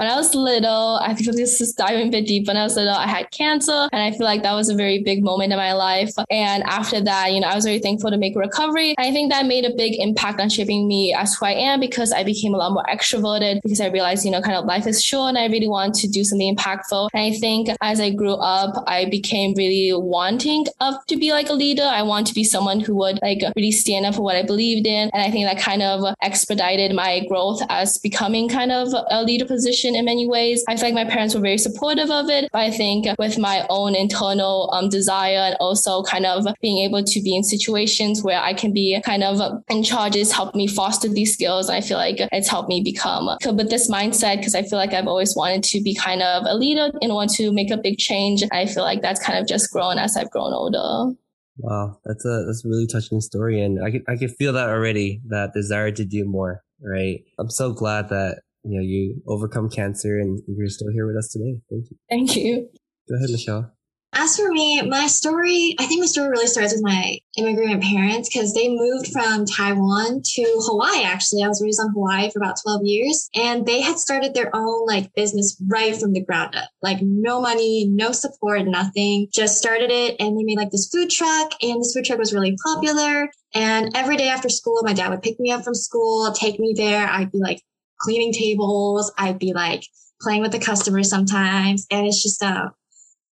When 0.00 0.08
I 0.08 0.16
was 0.16 0.34
little, 0.34 0.98
I 1.02 1.12
think 1.12 1.36
this 1.36 1.60
is 1.60 1.74
diving 1.74 2.08
a 2.08 2.10
bit 2.10 2.26
deep. 2.26 2.46
When 2.48 2.56
I 2.56 2.62
was 2.62 2.74
little, 2.74 2.94
I 2.94 3.06
had 3.06 3.30
cancer, 3.32 3.86
and 3.92 4.00
I 4.00 4.12
feel 4.12 4.24
like 4.24 4.42
that 4.44 4.54
was 4.54 4.70
a 4.70 4.74
very 4.74 5.02
big 5.02 5.22
moment 5.22 5.52
in 5.52 5.58
my 5.58 5.74
life. 5.74 6.14
And 6.30 6.62
after 6.62 7.02
that, 7.02 7.34
you 7.34 7.40
know, 7.40 7.48
I 7.48 7.54
was 7.54 7.66
very 7.66 7.80
thankful 7.80 8.10
to 8.10 8.16
make 8.16 8.34
recovery. 8.34 8.94
I 8.96 9.12
think 9.12 9.30
that 9.30 9.44
made 9.44 9.66
a 9.66 9.74
big 9.76 10.00
impact 10.00 10.40
on 10.40 10.48
shaping 10.48 10.88
me 10.88 11.12
as 11.12 11.34
who 11.34 11.44
I 11.44 11.52
am 11.52 11.80
because 11.80 12.12
I 12.12 12.24
became 12.24 12.54
a 12.54 12.56
lot 12.56 12.72
more 12.72 12.84
extroverted 12.84 13.60
because 13.60 13.78
I 13.78 13.88
realized, 13.88 14.24
you 14.24 14.30
know, 14.30 14.40
kind 14.40 14.56
of 14.56 14.64
life 14.64 14.86
is 14.86 15.04
short 15.04 15.28
and 15.28 15.38
I 15.38 15.48
really 15.48 15.68
want 15.68 15.96
to 15.96 16.08
do 16.08 16.24
something 16.24 16.56
impactful. 16.56 17.10
And 17.12 17.34
I 17.34 17.36
think 17.36 17.68
as 17.82 18.00
I 18.00 18.08
grew 18.08 18.36
up, 18.36 18.82
I 18.86 19.04
became 19.04 19.52
really 19.54 19.90
wanting 19.92 20.64
of 20.80 20.94
to 21.08 21.16
be 21.18 21.32
like 21.32 21.50
a 21.50 21.52
leader. 21.52 21.84
I 21.84 22.04
want 22.04 22.26
to 22.28 22.32
be 22.32 22.42
someone 22.42 22.80
who 22.80 22.96
would 22.96 23.18
like 23.20 23.42
really 23.54 23.72
stand 23.72 24.06
up 24.06 24.14
for 24.14 24.22
what 24.22 24.36
I 24.36 24.44
believed 24.44 24.86
in. 24.86 25.10
And 25.12 25.22
I 25.22 25.30
think 25.30 25.46
that 25.46 25.62
kind 25.62 25.82
of 25.82 26.14
expedited 26.22 26.94
my 26.94 27.20
growth 27.28 27.60
as 27.68 27.98
becoming 27.98 28.48
kind 28.48 28.72
of 28.72 28.94
a 29.10 29.22
leader 29.22 29.44
position 29.44 29.89
in 29.94 30.04
many 30.04 30.26
ways. 30.28 30.64
I 30.68 30.76
feel 30.76 30.86
like 30.86 30.94
my 30.94 31.10
parents 31.10 31.34
were 31.34 31.40
very 31.40 31.58
supportive 31.58 32.10
of 32.10 32.28
it, 32.28 32.48
but 32.52 32.60
I 32.60 32.70
think 32.70 33.06
with 33.18 33.38
my 33.38 33.66
own 33.68 33.94
internal 33.94 34.70
um, 34.72 34.88
desire 34.88 35.38
and 35.38 35.56
also 35.60 36.02
kind 36.02 36.26
of 36.26 36.46
being 36.60 36.78
able 36.78 37.02
to 37.04 37.22
be 37.22 37.36
in 37.36 37.42
situations 37.42 38.22
where 38.22 38.40
I 38.40 38.54
can 38.54 38.72
be 38.72 39.00
kind 39.04 39.22
of 39.22 39.62
in 39.68 39.82
charge 39.82 40.14
has 40.14 40.32
helped 40.32 40.54
me 40.54 40.66
foster 40.66 41.08
these 41.08 41.32
skills. 41.32 41.68
And 41.68 41.76
I 41.76 41.80
feel 41.80 41.98
like 41.98 42.16
it's 42.32 42.48
helped 42.48 42.68
me 42.68 42.82
become 42.82 43.28
with 43.44 43.70
this 43.70 43.90
mindset 43.90 44.38
because 44.38 44.54
I 44.54 44.62
feel 44.62 44.78
like 44.78 44.92
I've 44.92 45.06
always 45.06 45.34
wanted 45.36 45.62
to 45.64 45.82
be 45.82 45.94
kind 45.94 46.22
of 46.22 46.44
a 46.46 46.54
leader 46.54 46.90
and 47.00 47.12
want 47.12 47.30
to 47.34 47.52
make 47.52 47.70
a 47.70 47.76
big 47.76 47.98
change. 47.98 48.42
I 48.52 48.66
feel 48.66 48.82
like 48.82 49.02
that's 49.02 49.24
kind 49.24 49.38
of 49.38 49.46
just 49.46 49.70
grown 49.70 49.98
as 49.98 50.16
I've 50.16 50.30
grown 50.30 50.52
older. 50.52 51.14
Wow, 51.58 51.98
that's 52.04 52.24
a 52.24 52.44
that's 52.46 52.64
a 52.64 52.68
really 52.68 52.86
touching 52.86 53.20
story, 53.20 53.60
and 53.60 53.84
I 53.84 53.90
can 53.90 54.02
I 54.08 54.16
can 54.16 54.28
feel 54.28 54.52
that 54.54 54.70
already. 54.70 55.20
That 55.28 55.52
desire 55.52 55.90
to 55.90 56.04
do 56.04 56.24
more, 56.24 56.62
right? 56.80 57.22
I'm 57.38 57.50
so 57.50 57.72
glad 57.72 58.08
that 58.08 58.40
you 58.64 58.76
know, 58.76 58.82
you 58.82 59.22
overcome 59.26 59.68
cancer 59.70 60.18
and 60.18 60.40
you're 60.46 60.68
still 60.68 60.90
here 60.92 61.06
with 61.06 61.16
us 61.16 61.28
today. 61.28 61.60
Thank 61.70 61.90
you. 61.90 61.96
Thank 62.08 62.36
you. 62.36 62.68
Go 63.08 63.16
ahead, 63.16 63.30
Michelle. 63.30 63.72
As 64.12 64.36
for 64.36 64.50
me, 64.50 64.82
my 64.82 65.06
story, 65.06 65.76
I 65.78 65.86
think 65.86 66.00
my 66.00 66.06
story 66.06 66.30
really 66.30 66.48
starts 66.48 66.72
with 66.72 66.82
my 66.82 67.18
immigrant 67.38 67.80
parents 67.80 68.28
because 68.28 68.52
they 68.52 68.68
moved 68.68 69.06
from 69.12 69.46
Taiwan 69.46 70.22
to 70.22 70.42
Hawaii. 70.66 71.04
Actually, 71.04 71.44
I 71.44 71.48
was 71.48 71.62
raised 71.62 71.80
on 71.80 71.92
Hawaii 71.92 72.28
for 72.28 72.40
about 72.40 72.56
12 72.60 72.80
years 72.84 73.30
and 73.36 73.64
they 73.64 73.80
had 73.80 73.98
started 73.98 74.34
their 74.34 74.50
own 74.52 74.84
like 74.86 75.14
business 75.14 75.56
right 75.68 75.94
from 75.94 76.12
the 76.12 76.24
ground 76.24 76.56
up. 76.56 76.70
Like 76.82 76.98
no 77.00 77.40
money, 77.40 77.88
no 77.88 78.10
support, 78.10 78.66
nothing. 78.66 79.28
Just 79.32 79.58
started 79.58 79.92
it 79.92 80.16
and 80.18 80.36
they 80.36 80.42
made 80.42 80.58
like 80.58 80.70
this 80.70 80.90
food 80.92 81.08
truck 81.08 81.52
and 81.62 81.80
this 81.80 81.94
food 81.94 82.04
truck 82.04 82.18
was 82.18 82.34
really 82.34 82.56
popular. 82.64 83.30
And 83.54 83.96
every 83.96 84.16
day 84.16 84.28
after 84.28 84.48
school, 84.48 84.82
my 84.82 84.92
dad 84.92 85.10
would 85.10 85.22
pick 85.22 85.38
me 85.38 85.52
up 85.52 85.62
from 85.62 85.74
school, 85.74 86.32
take 86.32 86.58
me 86.58 86.74
there. 86.76 87.06
I'd 87.06 87.30
be 87.30 87.38
like 87.38 87.62
cleaning 88.00 88.32
tables. 88.32 89.12
I'd 89.18 89.38
be 89.38 89.52
like 89.52 89.84
playing 90.20 90.42
with 90.42 90.52
the 90.52 90.58
customers 90.58 91.08
sometimes. 91.08 91.86
And 91.90 92.06
it's 92.06 92.22
just, 92.22 92.42
uh, 92.42 92.70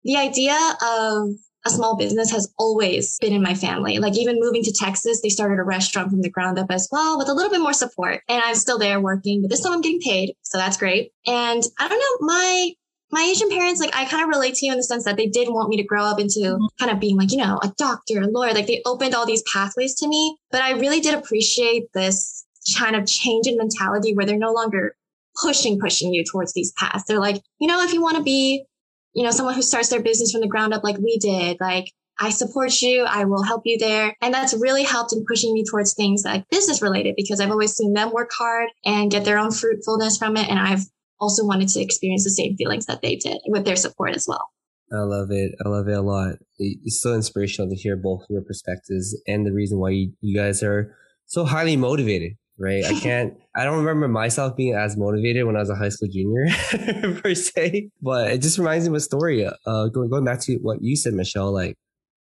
the 0.04 0.16
idea 0.16 0.58
of 0.82 1.30
a 1.66 1.70
small 1.70 1.98
business 1.98 2.32
has 2.32 2.52
always 2.58 3.18
been 3.20 3.34
in 3.34 3.42
my 3.42 3.54
family. 3.54 4.00
Like 4.00 4.18
even 4.18 4.40
moving 4.40 4.64
to 4.64 4.72
Texas, 4.72 5.22
they 5.22 5.30
started 5.30 5.60
a 5.60 5.64
restaurant 5.64 6.10
from 6.10 6.22
the 6.22 6.30
ground 6.30 6.58
up 6.58 6.72
as 6.72 6.88
well 6.92 7.18
with 7.18 7.30
a 7.30 7.34
little 7.34 7.52
bit 7.52 7.62
more 7.62 7.74
support. 7.74 8.22
And 8.30 8.42
I'm 8.44 8.56
still 8.56 8.80
there 8.80 9.02
working, 9.02 9.42
but 9.42 9.50
this 9.50 9.62
time 9.62 9.74
I'm 9.74 9.82
getting 9.82 10.00
paid. 10.00 10.34
So 10.44 10.58
that's 10.58 10.78
great. 10.78 11.12
And 11.26 11.62
I 11.80 11.88
don't 11.88 12.00
know, 12.00 12.28
my 12.28 12.72
my 13.10 13.22
Asian 13.22 13.50
parents, 13.50 13.80
like 13.80 13.96
I 13.96 14.04
kind 14.04 14.24
of 14.24 14.30
relate 14.30 14.56
to 14.56 14.66
you 14.66 14.74
in 14.74 14.78
the 14.78 14.84
sense 14.84 15.06
that 15.06 15.16
they 15.16 15.28
did 15.28 15.48
want 15.48 15.70
me 15.70 15.78
to 15.78 15.84
grow 15.84 16.04
up 16.04 16.20
into 16.20 16.40
mm-hmm. 16.40 16.66
kind 16.78 16.92
of 16.92 17.00
being 17.00 17.18
like, 17.18 17.32
you 17.32 17.38
know, 17.38 17.58
a 17.64 17.72
doctor, 17.78 18.22
a 18.22 18.28
lawyer. 18.28 18.54
Like 18.54 18.68
they 18.68 18.82
opened 18.86 19.16
all 19.16 19.26
these 19.26 19.44
pathways 19.44 19.96
to 19.96 20.08
me, 20.08 20.38
but 20.52 20.62
I 20.62 20.72
really 20.72 21.00
did 21.00 21.16
appreciate 21.16 21.86
this 21.94 22.37
kind 22.76 22.96
of 22.96 23.06
change 23.06 23.48
in 23.48 23.58
mentality 23.58 24.14
where 24.14 24.26
they're 24.26 24.38
no 24.38 24.54
longer 24.54 24.96
pushing, 25.42 25.80
pushing 25.80 26.14
you 26.14 26.24
towards 26.24 26.54
these 26.54 26.72
paths. 26.74 27.04
They're 27.08 27.20
like, 27.20 27.42
you 27.60 27.68
know, 27.68 27.84
if 27.84 27.94
you 27.94 28.02
want 28.02 28.18
to 28.18 28.24
be, 28.24 28.66
you 29.14 29.24
know, 29.24 29.32
someone 29.32 29.56
who 29.56 29.62
starts 29.62 29.90
their 29.90 30.02
business 30.02 30.32
from 30.32 30.42
the 30.42 30.48
ground 30.48 30.74
up 30.74 30.84
like 30.84 30.98
we 30.98 31.18
did, 31.18 31.58
like 31.60 31.92
I 32.20 32.32
support 32.32 32.82
you. 32.82 33.04
I 33.04 33.26
will 33.26 33.44
help 33.44 33.62
you 33.66 33.78
there. 33.78 34.16
And 34.22 34.34
that's 34.34 34.56
really 34.60 34.84
helped 34.84 35.14
in 35.14 35.24
pushing 35.28 35.54
me 35.54 35.64
towards 35.64 35.94
things 35.94 36.24
like 36.26 36.50
business 36.50 36.82
related 36.82 37.16
because 37.16 37.40
I've 37.40 37.52
always 37.52 37.74
seen 37.74 37.94
them 37.94 38.12
work 38.12 38.32
hard 38.36 38.70
and 38.86 39.12
get 39.12 39.24
their 39.24 39.38
own 39.38 39.52
fruitfulness 39.52 40.18
from 40.18 40.36
it. 40.36 40.50
And 40.50 40.60
I've 40.60 40.84
also 41.20 41.46
wanted 41.46 41.70
to 41.70 41.82
experience 41.82 42.24
the 42.24 42.32
same 42.32 42.56
feelings 42.58 42.86
that 42.88 43.02
they 43.02 43.16
did 43.16 43.38
with 43.48 43.66
their 43.66 43.76
support 43.76 44.16
as 44.16 44.26
well. 44.28 44.48
I 44.92 45.02
love 45.02 45.32
it. 45.32 45.52
I 45.64 45.68
love 45.68 45.88
it 45.88 45.98
a 45.98 46.02
lot. 46.02 46.36
It's 46.58 47.02
so 47.02 47.14
inspirational 47.14 47.70
to 47.70 47.76
hear 47.76 47.98
both 47.98 48.24
your 48.30 48.42
perspectives 48.42 49.16
and 49.28 49.46
the 49.46 49.52
reason 49.52 49.80
why 49.80 49.90
you, 49.90 50.36
guys 50.36 50.64
are 50.64 50.96
so 51.26 51.44
highly 51.44 51.76
motivated 51.76 52.34
right? 52.60 52.84
I 52.86 52.94
can't, 53.00 53.34
I 53.56 53.64
don't 53.64 53.78
remember 53.80 54.08
myself 54.08 54.56
being 54.56 54.74
as 54.76 54.98
motivated 54.98 55.46
when 55.46 55.56
I 55.56 55.60
was 55.60 55.70
a 55.70 55.76
high 55.76 55.90
school 55.90 56.08
junior 56.12 56.46
per 57.22 57.34
se, 57.34 57.90
but 58.02 58.32
it 58.32 58.42
just 58.42 58.58
reminds 58.58 58.86
me 58.86 58.90
of 58.90 58.96
a 58.96 59.00
story. 59.00 59.46
Uh, 59.46 59.88
going, 59.88 60.10
going 60.10 60.26
back 60.26 60.42
to 60.42 60.56
what 60.62 60.78
you 60.82 60.96
said, 60.96 61.14
Michelle, 61.14 61.52
like, 61.54 61.76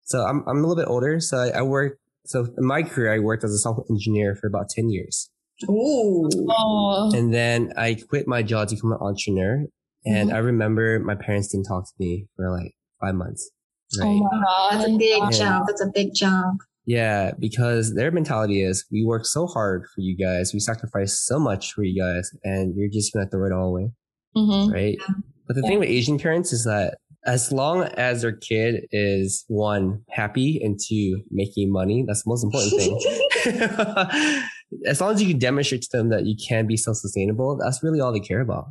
so 0.04 0.24
I'm, 0.24 0.44
I'm 0.48 0.58
a 0.58 0.62
little 0.68 0.76
bit 0.76 0.88
older. 0.88 1.20
So 1.20 1.38
I, 1.38 1.60
I 1.60 1.62
worked 1.64 1.98
So 2.26 2.42
in 2.58 2.66
my 2.66 2.84
career, 2.84 3.14
I 3.14 3.20
worked 3.20 3.44
as 3.44 3.52
a 3.52 3.58
software 3.58 3.86
engineer 3.90 4.36
for 4.36 4.48
about 4.48 4.70
10 4.70 4.90
years. 4.90 5.30
Ooh. 5.70 6.30
Oh. 6.50 7.12
And 7.16 7.34
then 7.34 7.72
I 7.78 7.96
quit 8.10 8.28
my 8.28 8.44
job 8.44 8.68
to 8.70 8.76
become 8.76 8.92
an 8.92 9.00
entrepreneur. 9.02 9.66
And 10.06 10.30
Mm-hmm. 10.30 10.36
I 10.36 10.40
remember 10.40 11.00
my 11.00 11.16
parents 11.16 11.48
didn't 11.48 11.66
talk 11.66 11.86
to 11.86 11.94
me 11.98 12.28
for 12.36 12.52
like 12.52 12.74
five 13.02 13.16
months. 13.16 13.50
Oh 14.02 14.14
my 14.14 14.30
god. 14.44 14.72
That's 14.82 14.90
a 14.92 14.98
big 14.98 15.18
Yeah. 15.24 15.30
jump. 15.32 15.68
That's 15.68 15.82
a 15.82 15.88
big 15.94 16.14
jump. 16.14 16.62
Yeah, 16.86 17.32
because 17.40 17.96
their 17.96 18.12
mentality 18.12 18.62
is 18.62 18.86
we 18.92 19.04
work 19.06 19.26
so 19.26 19.48
hard 19.48 19.86
for 19.94 20.02
you 20.02 20.16
guys, 20.16 20.54
we 20.54 20.60
sacrifice 20.60 21.20
so 21.20 21.40
much 21.40 21.74
for 21.74 21.84
you 21.84 22.00
guys, 22.00 22.30
and 22.44 22.76
you're 22.76 22.90
just 22.90 23.12
gonna 23.14 23.28
throw 23.28 23.46
it 23.48 23.52
all 23.52 23.70
away, 23.70 23.92
Mhm. 24.38 24.72
right? 24.72 24.98
But 25.48 25.56
the 25.56 25.62
thing 25.64 25.80
with 25.80 25.90
Asian 25.90 26.18
parents 26.20 26.54
is 26.54 26.64
that 26.66 26.98
as 27.26 27.52
long 27.52 27.84
as 27.98 28.22
their 28.22 28.32
kid 28.34 28.86
is 28.92 29.46
one 29.48 30.02
happy 30.12 30.62
and 30.64 30.80
two 30.80 31.22
making 31.32 31.72
money, 31.72 32.04
that's 32.08 32.24
the 32.24 32.30
most 32.30 32.44
important 32.44 32.74
thing. 32.80 34.42
as 34.88 35.02
long 35.02 35.14
as 35.14 35.22
you 35.22 35.30
can 35.30 35.40
demonstrate 35.40 35.82
to 35.84 35.98
them 35.98 36.10
that 36.10 36.26
you 36.26 36.36
can 36.48 36.68
be 36.68 36.78
self-sustainable, 36.78 37.58
that's 37.58 37.82
really 37.84 38.00
all 38.00 38.12
they 38.12 38.20
care 38.20 38.42
about, 38.42 38.66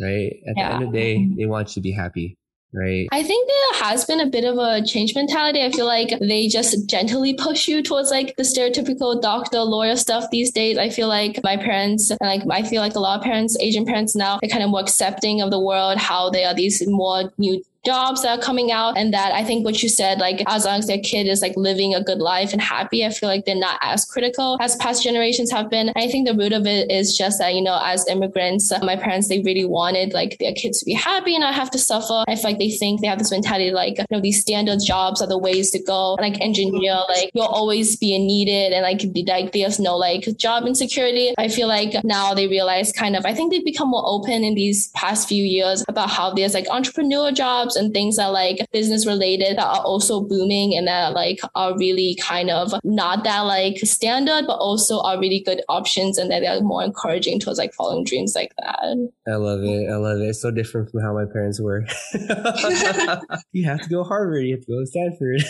right? 0.00 0.32
At 0.48 0.54
the 0.56 0.62
end 0.64 0.82
of 0.84 0.92
the 0.92 0.98
day, 0.98 1.28
they 1.36 1.46
want 1.46 1.68
you 1.68 1.74
to 1.74 1.80
be 1.80 1.92
happy, 1.92 2.36
right? 2.74 3.06
I 3.12 3.22
think 3.22 3.48
there 3.48 3.69
has 3.80 4.04
been 4.04 4.20
a 4.20 4.26
bit 4.26 4.44
of 4.44 4.58
a 4.58 4.84
change 4.84 5.14
mentality. 5.14 5.62
I 5.62 5.70
feel 5.70 5.86
like 5.86 6.18
they 6.20 6.48
just 6.48 6.86
gently 6.86 7.32
push 7.34 7.66
you 7.66 7.82
towards 7.82 8.10
like 8.10 8.36
the 8.36 8.42
stereotypical 8.42 9.20
doctor, 9.20 9.60
lawyer 9.60 9.96
stuff 9.96 10.24
these 10.30 10.52
days. 10.52 10.76
I 10.76 10.90
feel 10.90 11.08
like 11.08 11.40
my 11.42 11.56
parents, 11.56 12.10
and 12.10 12.18
like 12.20 12.42
I 12.50 12.62
feel 12.68 12.82
like 12.82 12.94
a 12.94 13.00
lot 13.00 13.18
of 13.18 13.24
parents, 13.24 13.56
Asian 13.58 13.86
parents 13.86 14.14
now, 14.14 14.38
they're 14.40 14.50
kind 14.50 14.62
of 14.62 14.70
more 14.70 14.80
accepting 14.80 15.40
of 15.40 15.50
the 15.50 15.58
world, 15.58 15.96
how 15.96 16.28
they 16.28 16.44
are 16.44 16.54
these 16.54 16.86
more 16.86 17.32
new 17.38 17.62
jobs 17.84 18.22
that 18.22 18.38
are 18.38 18.42
coming 18.42 18.70
out 18.70 18.96
and 18.96 19.14
that 19.14 19.32
I 19.32 19.42
think 19.44 19.64
what 19.64 19.82
you 19.82 19.88
said, 19.88 20.18
like 20.18 20.42
as 20.46 20.64
long 20.64 20.78
as 20.78 20.86
their 20.86 20.98
kid 20.98 21.26
is 21.26 21.40
like 21.40 21.54
living 21.56 21.94
a 21.94 22.02
good 22.02 22.18
life 22.18 22.52
and 22.52 22.60
happy, 22.60 23.04
I 23.04 23.10
feel 23.10 23.28
like 23.28 23.44
they're 23.46 23.54
not 23.54 23.78
as 23.82 24.04
critical 24.04 24.58
as 24.60 24.76
past 24.76 25.02
generations 25.02 25.50
have 25.50 25.70
been. 25.70 25.92
I 25.96 26.08
think 26.08 26.26
the 26.26 26.34
root 26.34 26.52
of 26.52 26.66
it 26.66 26.90
is 26.90 27.16
just 27.16 27.38
that, 27.38 27.54
you 27.54 27.62
know, 27.62 27.80
as 27.82 28.06
immigrants, 28.08 28.70
uh, 28.70 28.78
my 28.82 28.96
parents, 28.96 29.28
they 29.28 29.40
really 29.40 29.64
wanted 29.64 30.12
like 30.12 30.36
their 30.38 30.52
kids 30.52 30.80
to 30.80 30.84
be 30.84 30.92
happy 30.92 31.34
and 31.34 31.42
not 31.42 31.54
have 31.54 31.70
to 31.70 31.78
suffer. 31.78 32.24
I 32.28 32.34
feel 32.36 32.50
like 32.50 32.58
they 32.58 32.70
think 32.70 33.00
they 33.00 33.06
have 33.06 33.18
this 33.18 33.30
mentality 33.30 33.70
like, 33.70 33.98
you 33.98 34.04
know, 34.10 34.20
these 34.20 34.40
standard 34.40 34.80
jobs 34.84 35.22
are 35.22 35.28
the 35.28 35.38
ways 35.38 35.70
to 35.70 35.82
go. 35.82 36.14
Like 36.14 36.40
engineer, 36.40 37.00
like 37.08 37.30
you'll 37.34 37.44
always 37.46 37.96
be 37.96 38.18
needed 38.18 38.72
and 38.72 38.82
like, 38.82 39.12
be- 39.12 39.24
like 39.26 39.52
there's 39.52 39.80
no 39.80 39.96
like 39.96 40.28
job 40.36 40.66
insecurity. 40.66 41.32
I 41.38 41.48
feel 41.48 41.68
like 41.68 41.94
now 42.04 42.34
they 42.34 42.46
realize 42.46 42.92
kind 42.92 43.16
of, 43.16 43.24
I 43.24 43.34
think 43.34 43.52
they've 43.52 43.64
become 43.64 43.88
more 43.88 44.04
open 44.04 44.44
in 44.44 44.54
these 44.54 44.88
past 44.88 45.28
few 45.28 45.44
years 45.44 45.84
about 45.88 46.10
how 46.10 46.34
there's 46.34 46.54
like 46.54 46.66
entrepreneur 46.68 47.32
jobs 47.32 47.69
and 47.76 47.92
things 47.92 48.16
that 48.16 48.28
like 48.28 48.58
business 48.72 49.06
related 49.06 49.58
that 49.58 49.66
are 49.66 49.82
also 49.82 50.20
booming 50.20 50.76
and 50.76 50.86
that 50.86 51.12
like 51.12 51.40
are 51.54 51.76
really 51.76 52.16
kind 52.20 52.50
of 52.50 52.72
not 52.84 53.24
that 53.24 53.40
like 53.40 53.78
standard, 53.78 54.44
but 54.46 54.58
also 54.58 55.00
are 55.00 55.18
really 55.18 55.40
good 55.40 55.62
options 55.68 56.18
and 56.18 56.30
that 56.30 56.40
they're 56.40 56.60
more 56.60 56.82
encouraging 56.82 57.40
towards 57.40 57.58
like 57.58 57.72
following 57.74 58.04
dreams 58.04 58.34
like 58.34 58.52
that. 58.58 59.10
I 59.28 59.36
love 59.36 59.62
it. 59.62 59.90
I 59.90 59.96
love 59.96 60.18
it. 60.18 60.24
It's 60.24 60.42
so 60.42 60.50
different 60.50 60.90
from 60.90 61.02
how 61.02 61.14
my 61.14 61.24
parents 61.30 61.60
were. 61.60 61.84
you 63.52 63.64
have 63.64 63.80
to 63.80 63.88
go 63.88 64.04
Harvard. 64.04 64.44
You 64.44 64.56
have 64.56 64.64
to 64.64 64.72
go 64.72 64.80
to 64.80 64.86
Stanford. 64.86 65.40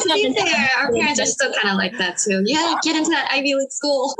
to 0.00 0.14
be 0.14 0.34
fair, 0.38 0.68
our 0.78 0.92
parents 0.92 1.20
are 1.20 1.26
still 1.26 1.52
kind 1.54 1.70
of 1.70 1.76
like 1.76 1.96
that 1.98 2.18
too. 2.18 2.42
Yeah, 2.44 2.74
get 2.82 2.96
into 2.96 3.10
that 3.10 3.28
Ivy 3.30 3.54
League 3.54 3.70
school. 3.70 4.14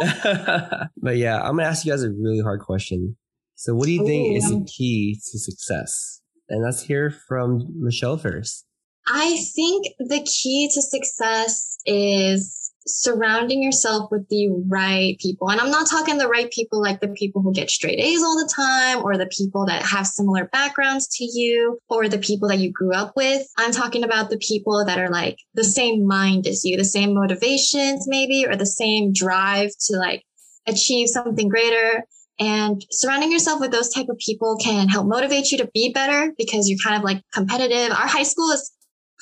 but 0.97 1.17
yeah, 1.17 1.41
I'm 1.41 1.57
gonna 1.57 1.65
ask 1.65 1.85
you 1.85 1.93
guys 1.93 2.03
a 2.03 2.11
really 2.11 2.41
hard 2.41 2.61
question. 2.61 3.17
So, 3.55 3.75
what 3.75 3.87
do 3.87 3.93
you 3.93 4.07
think 4.07 4.37
is 4.37 4.51
the 4.51 4.67
key 4.67 5.15
to 5.15 5.39
success? 5.39 6.21
And 6.49 6.63
let's 6.63 6.83
hear 6.83 7.11
from 7.11 7.67
Michelle 7.75 8.19
first. 8.19 8.65
I 9.09 9.37
think 9.55 9.87
the 9.99 10.25
key 10.25 10.69
to 10.73 10.83
success 10.83 11.79
is 11.87 12.73
surrounding 12.87 13.63
yourself 13.63 14.11
with 14.11 14.29
the 14.29 14.49
right 14.69 15.17
people. 15.19 15.51
And 15.51 15.61
I'm 15.61 15.71
not 15.71 15.89
talking 15.89 16.19
the 16.19 16.29
right 16.29 16.51
people 16.51 16.81
like 16.81 17.01
the 17.01 17.09
people 17.09 17.43
who 17.43 17.53
get 17.53 17.71
straight 17.71 17.99
A's 17.99 18.23
all 18.23 18.37
the 18.37 18.53
time 18.55 19.05
or 19.05 19.17
the 19.17 19.27
people 19.27 19.67
that 19.67 19.83
have 19.83 20.07
similar 20.07 20.47
backgrounds 20.47 21.09
to 21.17 21.25
you 21.25 21.79
or 21.89 22.09
the 22.09 22.19
people 22.19 22.49
that 22.49 22.59
you 22.59 22.71
grew 22.71 22.93
up 22.93 23.13
with. 23.17 23.47
I'm 23.57 23.73
talking 23.73 24.05
about 24.05 24.31
the 24.31 24.39
people 24.39 24.85
that 24.85 24.99
are 24.99 25.11
like 25.11 25.39
the 25.55 25.65
same 25.65 26.07
mind 26.07 26.47
as 26.47 26.65
you, 26.65 26.77
the 26.77 26.85
same 26.85 27.15
motivations 27.15 28.07
maybe, 28.07 28.47
or 28.47 28.57
the 28.57 28.67
same 28.67 29.13
drive 29.13 29.71
to 29.89 29.97
like 29.97 30.23
achieve 30.67 31.09
something 31.09 31.49
greater. 31.49 32.05
And 32.39 32.85
surrounding 32.91 33.33
yourself 33.33 33.61
with 33.61 33.71
those 33.71 33.89
type 33.89 34.09
of 34.09 34.19
people 34.19 34.57
can 34.63 34.89
help 34.89 35.07
motivate 35.07 35.51
you 35.51 35.59
to 35.59 35.71
be 35.73 35.93
better 35.93 36.33
because 36.37 36.69
you're 36.69 36.79
kind 36.85 36.97
of 36.97 37.05
like 37.05 37.23
competitive. 37.33 37.91
Our 37.91 38.07
high 38.07 38.25
school 38.25 38.51
is 38.51 38.71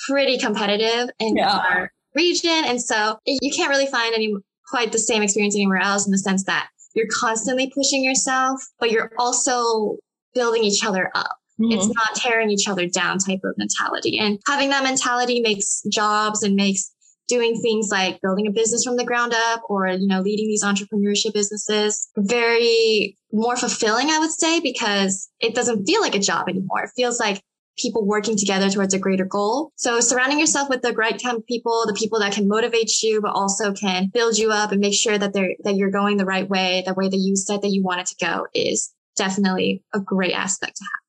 pretty 0.09 0.37
competitive 0.37 1.09
in 1.19 1.37
Yeah. 1.37 1.57
our 1.57 1.91
region. 2.13 2.65
And 2.65 2.81
so 2.81 3.17
you 3.25 3.51
can't 3.55 3.69
really 3.69 3.87
find 3.87 4.13
any 4.13 4.33
quite 4.69 4.91
the 4.91 4.99
same 4.99 5.21
experience 5.21 5.55
anywhere 5.55 5.79
else 5.79 6.05
in 6.05 6.11
the 6.11 6.17
sense 6.17 6.43
that 6.45 6.67
you're 6.95 7.07
constantly 7.19 7.71
pushing 7.73 8.03
yourself, 8.03 8.61
but 8.79 8.89
you're 8.91 9.11
also 9.17 9.97
building 10.33 10.63
each 10.63 10.83
other 10.85 11.11
up. 11.13 11.37
It's 11.57 11.85
mm-hmm. 11.85 11.91
not 11.95 12.15
tearing 12.15 12.49
each 12.51 12.67
other 12.67 12.85
down 12.87 13.17
type 13.17 13.39
of 13.45 13.55
mentality. 13.57 14.19
And 14.19 14.39
having 14.45 14.69
that 14.69 14.83
mentality 14.83 15.39
makes 15.39 15.83
jobs 15.89 16.43
and 16.43 16.55
makes 16.55 16.91
doing 17.27 17.59
things 17.61 17.89
like 17.91 18.21
building 18.21 18.47
a 18.47 18.51
business 18.51 18.83
from 18.83 18.97
the 18.97 19.05
ground 19.05 19.33
up 19.33 19.61
or, 19.69 19.87
you 19.87 20.07
know, 20.07 20.21
leading 20.21 20.47
these 20.47 20.63
entrepreneurship 20.63 21.33
businesses 21.33 22.09
very 22.17 23.17
more 23.33 23.55
fulfilling, 23.55 24.09
I 24.09 24.19
would 24.19 24.31
say, 24.31 24.59
because 24.59 25.29
it 25.39 25.55
doesn't 25.55 25.85
feel 25.85 26.01
like 26.01 26.15
a 26.15 26.19
job 26.19 26.47
anymore. 26.47 26.83
It 26.83 26.91
feels 26.95 27.19
like 27.19 27.41
people 27.77 28.07
working 28.07 28.37
together 28.37 28.69
towards 28.69 28.93
a 28.93 28.99
greater 28.99 29.25
goal. 29.25 29.71
So 29.75 29.99
surrounding 29.99 30.39
yourself 30.39 30.69
with 30.69 30.81
the 30.81 30.93
right 30.93 31.21
kind 31.21 31.35
of 31.35 31.45
people, 31.45 31.83
the 31.85 31.93
people 31.93 32.19
that 32.19 32.31
can 32.31 32.47
motivate 32.47 32.91
you, 33.01 33.21
but 33.21 33.35
also 33.35 33.73
can 33.73 34.09
build 34.13 34.37
you 34.37 34.51
up 34.51 34.71
and 34.71 34.79
make 34.79 34.93
sure 34.93 35.17
that 35.17 35.33
they're, 35.33 35.55
that 35.63 35.75
you're 35.75 35.91
going 35.91 36.17
the 36.17 36.25
right 36.25 36.49
way, 36.49 36.83
the 36.85 36.93
way 36.93 37.09
that 37.09 37.17
you 37.17 37.35
said 37.35 37.61
that 37.63 37.71
you 37.71 37.83
wanted 37.83 38.05
to 38.05 38.15
go 38.23 38.47
is 38.53 38.93
definitely 39.17 39.83
a 39.93 39.99
great 39.99 40.33
aspect 40.33 40.77
to 40.77 40.83
have. 40.83 41.01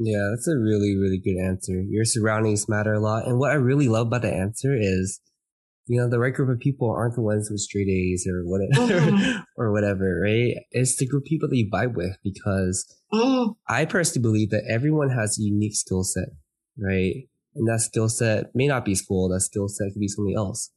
Yeah, 0.00 0.30
that's 0.30 0.48
a 0.48 0.56
really, 0.58 0.96
really 0.96 1.18
good 1.18 1.40
answer. 1.44 1.82
Your 1.88 2.04
surroundings 2.04 2.68
matter 2.68 2.94
a 2.94 3.00
lot. 3.00 3.26
And 3.26 3.38
what 3.38 3.50
I 3.50 3.54
really 3.54 3.88
love 3.88 4.08
about 4.08 4.22
the 4.22 4.32
answer 4.32 4.76
is, 4.76 5.20
you 5.88 5.98
know, 6.00 6.08
the 6.08 6.18
right 6.18 6.32
group 6.34 6.48
of 6.50 6.60
people 6.60 6.90
aren't 6.90 7.14
the 7.14 7.22
ones 7.22 7.50
with 7.50 7.60
straight 7.60 7.88
A's 7.88 8.26
or 8.30 8.42
whatever, 8.44 9.00
Mhm. 9.10 9.42
or 9.56 9.72
whatever, 9.72 10.20
right? 10.22 10.54
It's 10.70 10.96
the 10.96 11.06
group 11.06 11.22
of 11.24 11.28
people 11.28 11.48
that 11.48 11.56
you 11.56 11.70
vibe 11.70 11.94
with 11.96 12.16
because 12.22 12.84
Mm, 13.12 13.54
I 13.68 13.86
personally 13.86 14.22
believe 14.22 14.50
that 14.50 14.64
everyone 14.68 15.08
has 15.10 15.38
a 15.38 15.42
unique 15.42 15.74
skill 15.74 16.04
set, 16.04 16.28
right? 16.78 17.26
And 17.54 17.66
that 17.66 17.80
skill 17.80 18.08
set 18.10 18.54
may 18.54 18.66
not 18.66 18.84
be 18.84 18.94
school. 18.94 19.30
That 19.30 19.40
skill 19.40 19.66
set 19.68 19.92
could 19.94 20.00
be 20.00 20.08
something 20.08 20.34
else, 20.36 20.70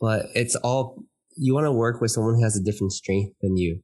but 0.00 0.26
it's 0.36 0.54
all, 0.56 1.02
you 1.36 1.52
want 1.52 1.66
to 1.66 1.72
work 1.72 2.00
with 2.00 2.12
someone 2.12 2.36
who 2.36 2.44
has 2.44 2.56
a 2.56 2.62
different 2.62 2.92
strength 2.92 3.34
than 3.42 3.56
you. 3.56 3.80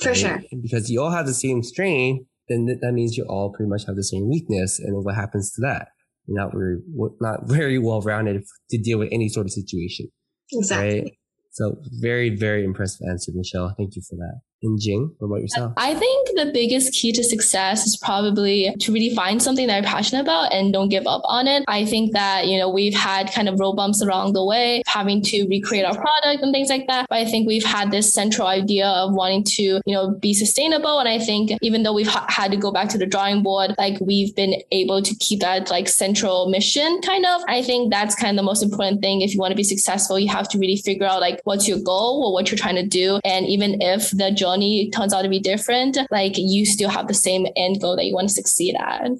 for 0.00 0.10
right? 0.10 0.16
sure. 0.16 0.40
Because 0.62 0.88
you 0.88 1.02
all 1.02 1.10
have 1.10 1.26
the 1.26 1.34
same 1.34 1.64
strength, 1.64 2.24
then 2.48 2.66
th- 2.66 2.78
that 2.80 2.92
means 2.92 3.16
you 3.16 3.24
all 3.24 3.50
pretty 3.52 3.68
much 3.68 3.86
have 3.86 3.96
the 3.96 4.04
same 4.04 4.28
weakness. 4.30 4.78
And 4.78 5.04
what 5.04 5.16
happens 5.16 5.50
to 5.54 5.60
that? 5.62 5.88
Not 6.28 6.52
very, 6.52 6.78
not 7.20 7.40
very 7.44 7.78
well 7.78 8.00
rounded 8.00 8.42
to 8.70 8.78
deal 8.78 8.98
with 8.98 9.08
any 9.12 9.28
sort 9.28 9.46
of 9.46 9.52
situation, 9.52 10.08
Exactly. 10.52 11.00
right? 11.02 11.12
So 11.52 11.76
very, 12.00 12.30
very 12.30 12.64
impressive 12.64 13.06
answer, 13.08 13.32
Michelle. 13.34 13.72
Thank 13.76 13.96
you 13.96 14.02
for 14.08 14.16
that. 14.16 14.40
And 14.62 14.80
Jing, 14.80 15.14
what 15.18 15.28
about 15.28 15.42
yourself? 15.42 15.72
I 15.76 15.94
think 15.94 16.28
the 16.34 16.50
biggest 16.52 16.92
key 16.94 17.12
to 17.12 17.22
success 17.22 17.86
is 17.86 17.96
probably 17.96 18.74
to 18.80 18.92
really 18.92 19.14
find 19.14 19.42
something 19.42 19.66
that 19.66 19.82
you're 19.82 19.90
passionate 19.90 20.22
about 20.22 20.52
and 20.52 20.72
don't 20.72 20.88
give 20.88 21.06
up 21.06 21.22
on 21.24 21.46
it. 21.46 21.64
I 21.68 21.84
think 21.84 22.12
that, 22.12 22.46
you 22.46 22.58
know, 22.58 22.68
we've 22.68 22.94
had 22.94 23.32
kind 23.32 23.48
of 23.48 23.60
road 23.60 23.74
bumps 23.74 24.00
along 24.00 24.32
the 24.32 24.44
way, 24.44 24.82
having 24.86 25.22
to 25.24 25.46
recreate 25.48 25.84
our 25.84 25.94
product 25.94 26.42
and 26.42 26.52
things 26.52 26.70
like 26.70 26.86
that. 26.88 27.06
But 27.08 27.18
I 27.18 27.26
think 27.26 27.46
we've 27.46 27.64
had 27.64 27.90
this 27.90 28.12
central 28.12 28.48
idea 28.48 28.86
of 28.86 29.12
wanting 29.12 29.44
to, 29.44 29.62
you 29.62 29.94
know, 29.94 30.12
be 30.12 30.32
sustainable. 30.32 30.98
And 31.00 31.08
I 31.08 31.18
think 31.18 31.52
even 31.60 31.82
though 31.82 31.92
we've 31.92 32.08
ha- 32.08 32.26
had 32.28 32.50
to 32.50 32.56
go 32.56 32.72
back 32.72 32.88
to 32.90 32.98
the 32.98 33.06
drawing 33.06 33.42
board, 33.42 33.74
like 33.78 33.98
we've 34.00 34.34
been 34.34 34.62
able 34.72 35.02
to 35.02 35.14
keep 35.16 35.40
that 35.40 35.70
like 35.70 35.88
central 35.88 36.48
mission 36.48 37.00
kind 37.02 37.26
of. 37.26 37.42
I 37.46 37.62
think 37.62 37.92
that's 37.92 38.14
kind 38.14 38.30
of 38.30 38.36
the 38.36 38.46
most 38.46 38.62
important 38.62 39.02
thing. 39.02 39.20
If 39.20 39.34
you 39.34 39.40
want 39.40 39.52
to 39.52 39.56
be 39.56 39.64
successful, 39.64 40.18
you 40.18 40.28
have 40.28 40.48
to 40.50 40.58
really 40.58 40.76
figure 40.76 41.06
out 41.06 41.20
like 41.20 41.40
what's 41.44 41.68
your 41.68 41.78
goal 41.78 42.24
or 42.24 42.32
what 42.32 42.50
you're 42.50 42.58
trying 42.58 42.76
to 42.76 42.86
do. 42.86 43.20
And 43.24 43.46
even 43.46 43.82
if 43.82 44.10
the 44.10 44.30
journey 44.50 44.90
turns 44.90 45.12
out 45.12 45.22
to 45.22 45.28
be 45.28 45.40
different, 45.40 45.98
like 46.10 46.34
you 46.36 46.64
still 46.66 46.88
have 46.90 47.08
the 47.08 47.14
same 47.14 47.46
end 47.56 47.80
goal 47.80 47.96
that 47.96 48.04
you 48.04 48.14
want 48.14 48.28
to 48.28 48.34
succeed 48.34 48.74
at. 48.78 49.10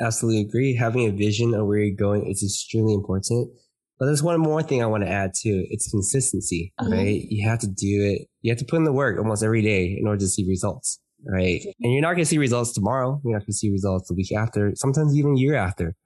Absolutely 0.00 0.42
agree. 0.42 0.74
Having 0.76 1.08
a 1.08 1.12
vision 1.12 1.54
of 1.54 1.66
where 1.66 1.78
you're 1.78 1.96
going 1.96 2.26
is 2.30 2.42
extremely 2.42 2.94
important. 2.94 3.50
But 3.98 4.06
there's 4.06 4.22
one 4.22 4.38
more 4.40 4.62
thing 4.62 4.80
I 4.80 4.86
want 4.86 5.02
to 5.02 5.10
add 5.10 5.32
too. 5.34 5.64
It's 5.70 5.90
consistency, 5.90 6.72
Uh-huh. 6.78 6.90
right? 6.94 7.20
You 7.28 7.48
have 7.48 7.58
to 7.60 7.66
do 7.66 8.04
it. 8.14 8.28
You 8.42 8.52
have 8.52 8.58
to 8.60 8.64
put 8.64 8.76
in 8.76 8.84
the 8.84 8.92
work 8.92 9.18
almost 9.18 9.42
every 9.42 9.60
day 9.62 9.96
in 10.00 10.06
order 10.06 10.20
to 10.20 10.28
see 10.28 10.46
results, 10.48 11.00
right? 11.26 11.60
And 11.80 11.92
you're 11.92 12.02
not 12.02 12.10
going 12.12 12.18
to 12.20 12.24
see 12.26 12.38
results 12.38 12.72
tomorrow. 12.72 13.20
You're 13.24 13.32
not 13.34 13.40
going 13.40 13.46
to 13.46 13.52
see 13.54 13.70
results 13.72 14.06
the 14.08 14.14
week 14.14 14.32
after, 14.32 14.70
sometimes 14.76 15.16
even 15.18 15.36
year 15.36 15.56
after. 15.56 15.96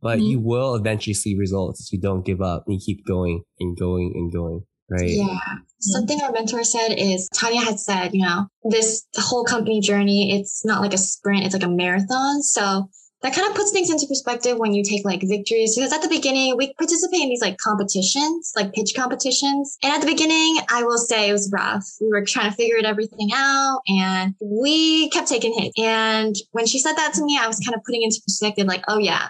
But 0.00 0.18
Mhm. 0.20 0.30
you 0.30 0.40
will 0.40 0.74
eventually 0.74 1.14
see 1.14 1.36
results 1.36 1.84
if 1.84 1.92
you 1.92 2.00
don't 2.00 2.24
give 2.24 2.40
up 2.40 2.64
and 2.66 2.74
you 2.74 2.80
keep 2.84 3.04
going 3.06 3.42
and 3.60 3.76
going 3.76 4.12
and 4.16 4.32
going, 4.32 4.62
right? 4.90 5.08
Yeah. 5.08 5.38
Something 5.80 6.20
our 6.22 6.32
mentor 6.32 6.64
said 6.64 6.94
is 6.96 7.28
Tanya 7.34 7.60
had 7.60 7.78
said, 7.78 8.14
you 8.14 8.22
know, 8.22 8.46
this 8.64 9.04
whole 9.16 9.44
company 9.44 9.80
journey, 9.80 10.38
it's 10.38 10.64
not 10.64 10.80
like 10.80 10.94
a 10.94 10.98
sprint, 10.98 11.44
it's 11.44 11.54
like 11.54 11.64
a 11.64 11.68
marathon. 11.68 12.42
So 12.42 12.88
that 13.22 13.34
kind 13.34 13.48
of 13.48 13.54
puts 13.54 13.70
things 13.70 13.90
into 13.90 14.06
perspective 14.06 14.58
when 14.58 14.74
you 14.74 14.82
take 14.82 15.04
like 15.04 15.22
victories. 15.22 15.76
Because 15.76 15.92
at 15.92 16.02
the 16.02 16.08
beginning, 16.08 16.56
we 16.56 16.74
participate 16.74 17.20
in 17.20 17.28
these 17.28 17.40
like 17.40 17.56
competitions, 17.58 18.52
like 18.56 18.72
pitch 18.72 18.94
competitions. 18.96 19.76
And 19.82 19.92
at 19.92 20.00
the 20.00 20.06
beginning, 20.06 20.58
I 20.68 20.82
will 20.82 20.98
say 20.98 21.28
it 21.28 21.32
was 21.32 21.50
rough. 21.52 21.84
We 22.00 22.08
were 22.08 22.24
trying 22.24 22.50
to 22.50 22.56
figure 22.56 22.76
it 22.76 22.84
everything 22.84 23.30
out 23.32 23.80
and 23.86 24.34
we 24.40 25.08
kept 25.10 25.28
taking 25.28 25.54
hits. 25.56 25.74
And 25.78 26.34
when 26.50 26.66
she 26.66 26.80
said 26.80 26.94
that 26.94 27.14
to 27.14 27.24
me, 27.24 27.38
I 27.40 27.46
was 27.46 27.60
kind 27.60 27.76
of 27.76 27.82
putting 27.84 28.02
into 28.02 28.20
perspective, 28.24 28.66
like, 28.66 28.84
oh 28.88 28.98
yeah, 28.98 29.28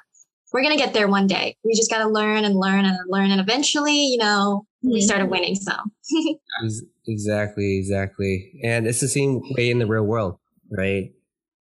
we're 0.53 0.63
going 0.63 0.77
to 0.77 0.83
get 0.83 0.95
there 0.95 1.09
one 1.09 1.27
day. 1.27 1.57
We 1.63 1.75
just 1.75 1.91
got 1.91 1.99
to 1.99 2.09
learn 2.09 2.45
and 2.45 2.57
learn 2.57 2.87
and 2.87 2.97
learn. 3.09 3.31
And 3.31 3.41
eventually, 3.41 4.07
you 4.07 4.19
know, 4.19 4.67
we 4.83 4.99
mm-hmm. 4.99 5.05
started 5.05 5.31
winning 5.31 5.55
some. 5.55 5.93
exactly, 7.07 7.79
exactly. 7.79 8.61
And 8.65 8.87
it's 8.87 9.01
the 9.01 9.09
same 9.09 9.41
way 9.57 9.71
in 9.71 9.79
the 9.79 9.87
real 9.87 10.05
world, 10.05 10.39
right? 10.71 11.11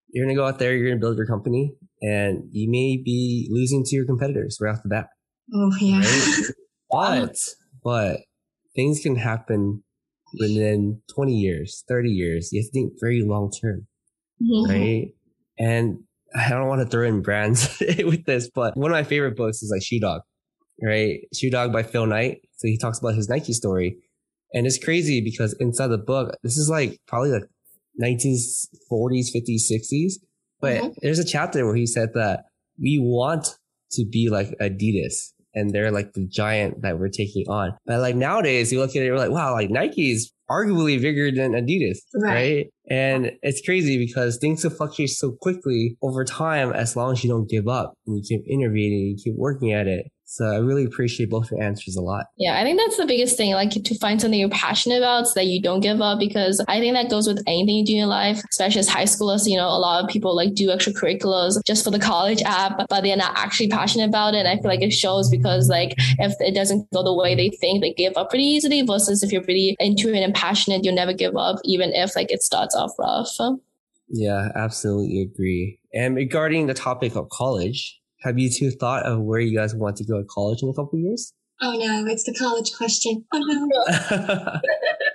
You're 0.10 0.25
going 0.25 0.36
to 0.36 0.40
go 0.40 0.48
out 0.48 0.60
there, 0.60 0.75
you're 0.75 0.88
going 0.88 1.00
to 1.00 1.01
build 1.01 1.18
your 1.18 1.28
company, 1.28 1.74
and 2.01 2.44
you 2.51 2.70
may 2.70 2.98
be 2.98 3.48
losing 3.51 3.84
to 3.86 3.96
your 3.96 4.06
competitors 4.06 4.58
right 4.60 4.74
off 4.74 4.84
the 4.84 4.90
bat. 4.90 5.08
Oh, 5.54 5.72
yeah. 5.80 6.00
Right? 6.00 6.51
but, 6.92 7.36
but 7.84 8.20
things 8.75 9.00
can 9.01 9.16
happen 9.16 9.84
within 10.40 11.01
20 11.13 11.34
years, 11.34 11.84
30 11.88 12.10
years. 12.10 12.50
You 12.51 12.62
have 12.62 12.68
to 12.68 12.72
think 12.72 12.94
very 13.00 13.24
long 13.24 13.51
term, 13.51 13.88
mm-hmm. 14.42 14.72
right? 14.72 15.08
And 15.60 16.00
I 16.36 16.50
don't 16.50 16.68
want 16.68 16.82
to 16.82 16.88
throw 16.88 17.06
in 17.06 17.22
brands 17.22 17.78
with 18.00 18.25
this, 18.25 18.50
but 18.54 18.75
one 18.75 18.92
of 18.92 18.96
my 18.96 19.04
favorite 19.04 19.36
books 19.36 19.62
is 19.62 19.72
like 19.72 19.84
Shoe 19.84 20.00
Dog, 20.00 20.22
right? 20.82 21.20
Shoe 21.34 21.50
Dog 21.50 21.72
by 21.72 21.84
Phil 21.84 22.06
Knight. 22.06 22.40
So 22.58 22.68
he 22.68 22.78
talks 22.78 23.00
about 23.00 23.16
his 23.16 23.30
Nike 23.30 23.54
story. 23.54 23.98
And 24.54 24.68
it's 24.68 24.84
crazy 24.84 25.22
because 25.22 25.56
inside 25.60 25.88
the 25.88 25.98
book, 25.98 26.36
this 26.44 26.58
is 26.58 26.70
like 26.70 27.00
probably 27.08 27.32
like 27.32 27.44
1940s, 28.01 29.28
50s, 29.36 29.72
60s. 29.72 30.13
But 30.60 30.78
mm-hmm. 30.78 30.90
there's 31.01 31.20
a 31.20 31.25
chapter 31.25 31.66
where 31.66 31.75
he 31.75 31.86
said 31.86 32.10
that 32.13 32.44
we 32.80 33.00
want 33.00 33.56
to 33.92 34.06
be 34.06 34.30
like 34.30 34.50
Adidas 34.62 35.32
and 35.54 35.72
they're 35.72 35.92
like 35.92 36.13
the 36.13 36.25
giant 36.28 36.82
that 36.82 37.00
we're 37.00 37.10
taking 37.10 37.46
on. 37.50 37.75
But 37.86 38.00
like 38.00 38.16
nowadays, 38.16 38.72
you 38.72 38.80
look 38.80 38.92
at 38.92 38.98
it, 38.98 39.06
you're 39.06 39.18
like, 39.18 39.32
wow, 39.32 39.54
like 39.54 39.70
Nike 39.70 40.12
is 40.12 40.32
arguably 40.50 41.01
bigger 41.01 41.32
than 41.32 41.54
Adidas, 41.54 41.98
right? 42.16 42.34
right? 42.34 42.68
And 42.90 43.32
it's 43.42 43.62
crazy 43.62 43.98
because 43.98 44.38
things 44.38 44.63
will 44.63 44.72
fluctuate 44.72 45.10
so 45.10 45.32
quickly 45.42 45.98
over 46.01 46.24
time 46.25 46.72
as 46.74 46.96
long 46.96 47.13
as 47.13 47.24
you 47.24 47.30
don't 47.30 47.50
give 47.50 47.68
up 47.68 47.94
and 48.06 48.18
you 48.18 48.24
keep 48.28 48.46
innovating, 48.50 49.00
you 49.00 49.18
keep 49.22 49.36
working 49.38 49.72
at 49.72 49.88
it. 49.88 50.08
So 50.32 50.46
I 50.46 50.60
really 50.60 50.86
appreciate 50.86 51.30
both 51.30 51.52
your 51.52 51.62
answers 51.62 51.98
a 51.98 52.02
lot. 52.02 52.28
Yeah, 52.38 52.58
I 52.58 52.64
think 52.64 52.80
that's 52.80 52.96
the 52.96 53.06
biggest 53.06 53.36
thing, 53.36 53.52
like 53.52 53.72
to 53.72 54.00
find 54.00 54.22
something 54.22 54.40
you're 54.40 54.48
passionate 54.48 55.00
about 55.00 55.28
so 55.28 55.34
that 55.36 55.48
you 55.48 55.62
don't 55.62 55.82
give 55.82 56.00
up 56.00 56.20
because 56.20 56.64
I 56.70 56.80
think 56.80 56.94
that 56.94 57.10
goes 57.10 57.28
with 57.28 57.44
anything 57.48 57.76
you 57.76 57.86
do 57.86 57.96
in 57.98 58.08
life, 58.08 58.42
especially 58.50 58.80
as 58.80 58.88
high 58.88 59.04
schoolers, 59.04 59.46
you 59.46 59.58
know, 59.58 59.68
a 59.68 59.76
lot 59.76 60.02
of 60.02 60.10
people 60.10 60.34
like 60.34 60.54
do 60.54 60.70
extracurriculars 60.70 61.60
just 61.68 61.84
for 61.84 61.92
the 61.92 62.00
college 62.00 62.42
app, 62.44 62.78
but 62.88 63.02
they're 63.02 63.18
not 63.18 63.38
actually 63.38 63.68
passionate 63.68 64.08
about 64.08 64.34
it. 64.34 64.38
And 64.38 64.48
I 64.48 64.56
feel 64.56 64.70
like 64.70 64.82
it 64.82 64.94
shows 64.94 65.30
because 65.30 65.68
like 65.68 65.96
if 65.98 66.32
it 66.40 66.56
doesn't 66.56 66.90
go 66.94 67.04
the 67.04 67.14
way 67.14 67.36
they 67.36 67.50
think, 67.50 67.82
they 67.84 67.92
give 67.92 68.14
up 68.16 68.30
pretty 68.30 68.46
easily 68.46 68.84
versus 68.84 69.24
if 69.24 69.34
you're 69.34 69.44
really 69.50 69.76
into 69.82 70.14
it 70.14 70.24
and 70.24 70.34
passionate, 70.34 70.86
you'll 70.86 70.96
never 70.96 71.12
give 71.12 71.36
up, 71.36 71.58
even 71.66 71.92
if 71.92 72.16
like 72.16 72.32
it 72.32 72.42
starts 72.42 72.74
off 72.74 72.92
rough. 72.98 73.28
Yeah, 74.08 74.48
absolutely 74.56 75.24
agree. 75.24 75.78
And 75.94 76.16
regarding 76.16 76.68
the 76.68 76.74
topic 76.74 77.18
of 77.18 77.28
college, 77.28 78.00
have 78.22 78.38
you 78.38 78.50
two 78.50 78.72
thought 78.72 79.04
of 79.06 79.22
where 79.22 79.40
you 79.40 79.58
guys 79.58 79.75
want 79.75 79.98
to 79.98 80.06
go 80.06 80.20
to 80.20 80.25
college 80.25 80.62
in 80.62 80.70
a 80.70 80.74
couple 80.74 81.00
years? 81.00 81.34
Oh 81.62 81.74
no, 81.74 82.06
it's 82.12 82.24
the 82.24 82.34
college 82.34 82.74
question. 82.74 83.25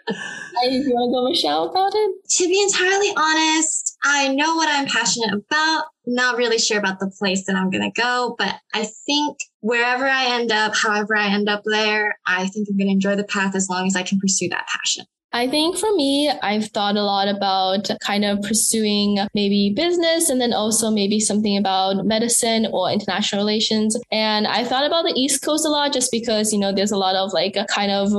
Oh 0.08 0.14
no. 0.62 0.70
you 0.70 0.94
want 0.94 1.10
to 1.10 1.14
go, 1.14 1.28
Michelle, 1.28 1.68
about 1.68 1.90
it? 1.92 2.28
To 2.30 2.46
be 2.46 2.62
entirely 2.62 3.12
honest, 3.16 3.96
I 4.04 4.28
know 4.28 4.54
what 4.54 4.68
I'm 4.68 4.86
passionate 4.86 5.34
about. 5.34 5.86
Not 6.06 6.36
really 6.36 6.58
sure 6.58 6.78
about 6.78 7.00
the 7.00 7.10
place 7.18 7.44
that 7.46 7.56
I'm 7.56 7.70
going 7.70 7.90
to 7.92 8.00
go, 8.00 8.36
but 8.38 8.54
I 8.72 8.88
think 9.04 9.38
wherever 9.60 10.06
I 10.06 10.26
end 10.36 10.52
up, 10.52 10.76
however 10.76 11.16
I 11.16 11.26
end 11.26 11.48
up 11.48 11.62
there, 11.64 12.16
I 12.24 12.46
think 12.46 12.68
I'm 12.70 12.76
going 12.76 12.86
to 12.86 12.92
enjoy 12.92 13.16
the 13.16 13.24
path 13.24 13.56
as 13.56 13.68
long 13.68 13.88
as 13.88 13.96
I 13.96 14.04
can 14.04 14.20
pursue 14.20 14.48
that 14.50 14.68
passion. 14.68 15.06
I 15.36 15.48
think 15.48 15.76
for 15.76 15.92
me, 15.92 16.30
I've 16.30 16.68
thought 16.68 16.96
a 16.96 17.02
lot 17.02 17.28
about 17.28 17.90
kind 18.00 18.24
of 18.24 18.40
pursuing 18.40 19.18
maybe 19.34 19.70
business 19.76 20.30
and 20.30 20.40
then 20.40 20.54
also 20.54 20.90
maybe 20.90 21.20
something 21.20 21.58
about 21.58 22.06
medicine 22.06 22.66
or 22.72 22.90
international 22.90 23.42
relations. 23.42 23.98
And 24.10 24.46
I 24.46 24.64
thought 24.64 24.86
about 24.86 25.04
the 25.04 25.12
East 25.14 25.42
Coast 25.42 25.66
a 25.66 25.68
lot 25.68 25.92
just 25.92 26.10
because, 26.10 26.54
you 26.54 26.58
know, 26.58 26.72
there's 26.72 26.90
a 26.90 26.96
lot 26.96 27.16
of 27.16 27.34
like 27.34 27.54
a 27.54 27.66
kind 27.66 27.92
of 27.92 28.14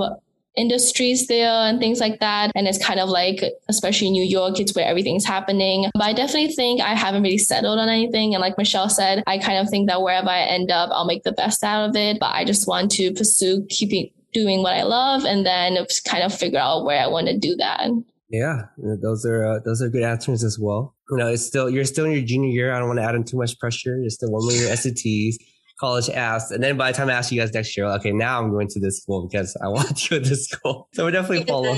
industries 0.55 1.25
there 1.25 1.49
and 1.49 1.79
things 1.79 1.99
like 1.99 2.19
that. 2.19 2.51
And 2.53 2.67
it's 2.67 2.83
kind 2.83 2.99
of 2.99 3.09
like, 3.09 3.41
especially 3.67 4.11
New 4.11 4.23
York, 4.23 4.59
it's 4.59 4.75
where 4.75 4.85
everything's 4.85 5.25
happening. 5.25 5.89
But 5.95 6.03
I 6.03 6.13
definitely 6.13 6.53
think 6.53 6.81
I 6.81 6.93
haven't 6.93 7.23
really 7.23 7.39
settled 7.39 7.79
on 7.79 7.89
anything. 7.89 8.35
And 8.35 8.41
like 8.41 8.59
Michelle 8.59 8.89
said, 8.89 9.23
I 9.25 9.39
kind 9.39 9.57
of 9.57 9.71
think 9.71 9.89
that 9.89 10.03
wherever 10.03 10.29
I 10.29 10.41
end 10.41 10.69
up, 10.69 10.91
I'll 10.93 11.05
make 11.05 11.23
the 11.23 11.31
best 11.31 11.63
out 11.63 11.89
of 11.89 11.95
it. 11.95 12.19
But 12.19 12.35
I 12.35 12.45
just 12.45 12.67
want 12.67 12.91
to 12.91 13.11
pursue 13.11 13.65
keeping 13.69 14.11
doing 14.37 14.61
what 14.61 14.73
I 14.73 14.83
love 14.83 15.25
and 15.25 15.45
then 15.45 15.77
kind 16.05 16.23
of 16.23 16.33
figure 16.33 16.59
out 16.59 16.85
where 16.85 17.01
I 17.01 17.07
want 17.07 17.27
to 17.27 17.37
do 17.37 17.55
that. 17.55 17.89
Yeah, 18.29 18.63
those 19.01 19.25
are 19.25 19.45
uh, 19.45 19.59
those 19.63 19.81
are 19.81 19.89
good 19.89 20.03
answers 20.03 20.43
as 20.43 20.59
well. 20.59 20.95
You 21.09 21.17
know, 21.17 21.27
it's 21.27 21.45
still 21.45 21.69
you're 21.69 21.85
still 21.85 22.05
in 22.05 22.11
your 22.11 22.25
junior 22.25 22.49
year. 22.49 22.73
I 22.73 22.79
don't 22.79 22.89
want 22.89 22.99
to 22.99 23.03
add 23.03 23.15
in 23.15 23.23
too 23.23 23.37
much 23.37 23.57
pressure. 23.57 23.97
You're 23.97 24.09
still 24.09 24.31
one 24.31 24.43
more 24.43 24.51
year 24.51 24.67
SATs, 24.67 25.35
college 25.79 26.07
apps, 26.07 26.51
and 26.51 26.61
then 26.61 26.75
by 26.75 26.91
the 26.91 26.97
time 26.97 27.09
I 27.09 27.13
ask 27.13 27.31
you 27.31 27.39
guys 27.39 27.53
next 27.53 27.77
year, 27.77 27.85
okay, 27.85 28.11
now 28.11 28.41
I'm 28.41 28.51
going 28.51 28.67
to 28.67 28.79
this 28.81 29.01
school 29.01 29.27
because 29.27 29.55
I 29.63 29.67
want 29.75 29.95
to 29.95 30.09
go 30.09 30.21
to 30.21 30.29
this 30.29 30.47
school. 30.47 30.89
So 30.93 31.05
we 31.05 31.11
definitely 31.11 31.45
follow 31.45 31.77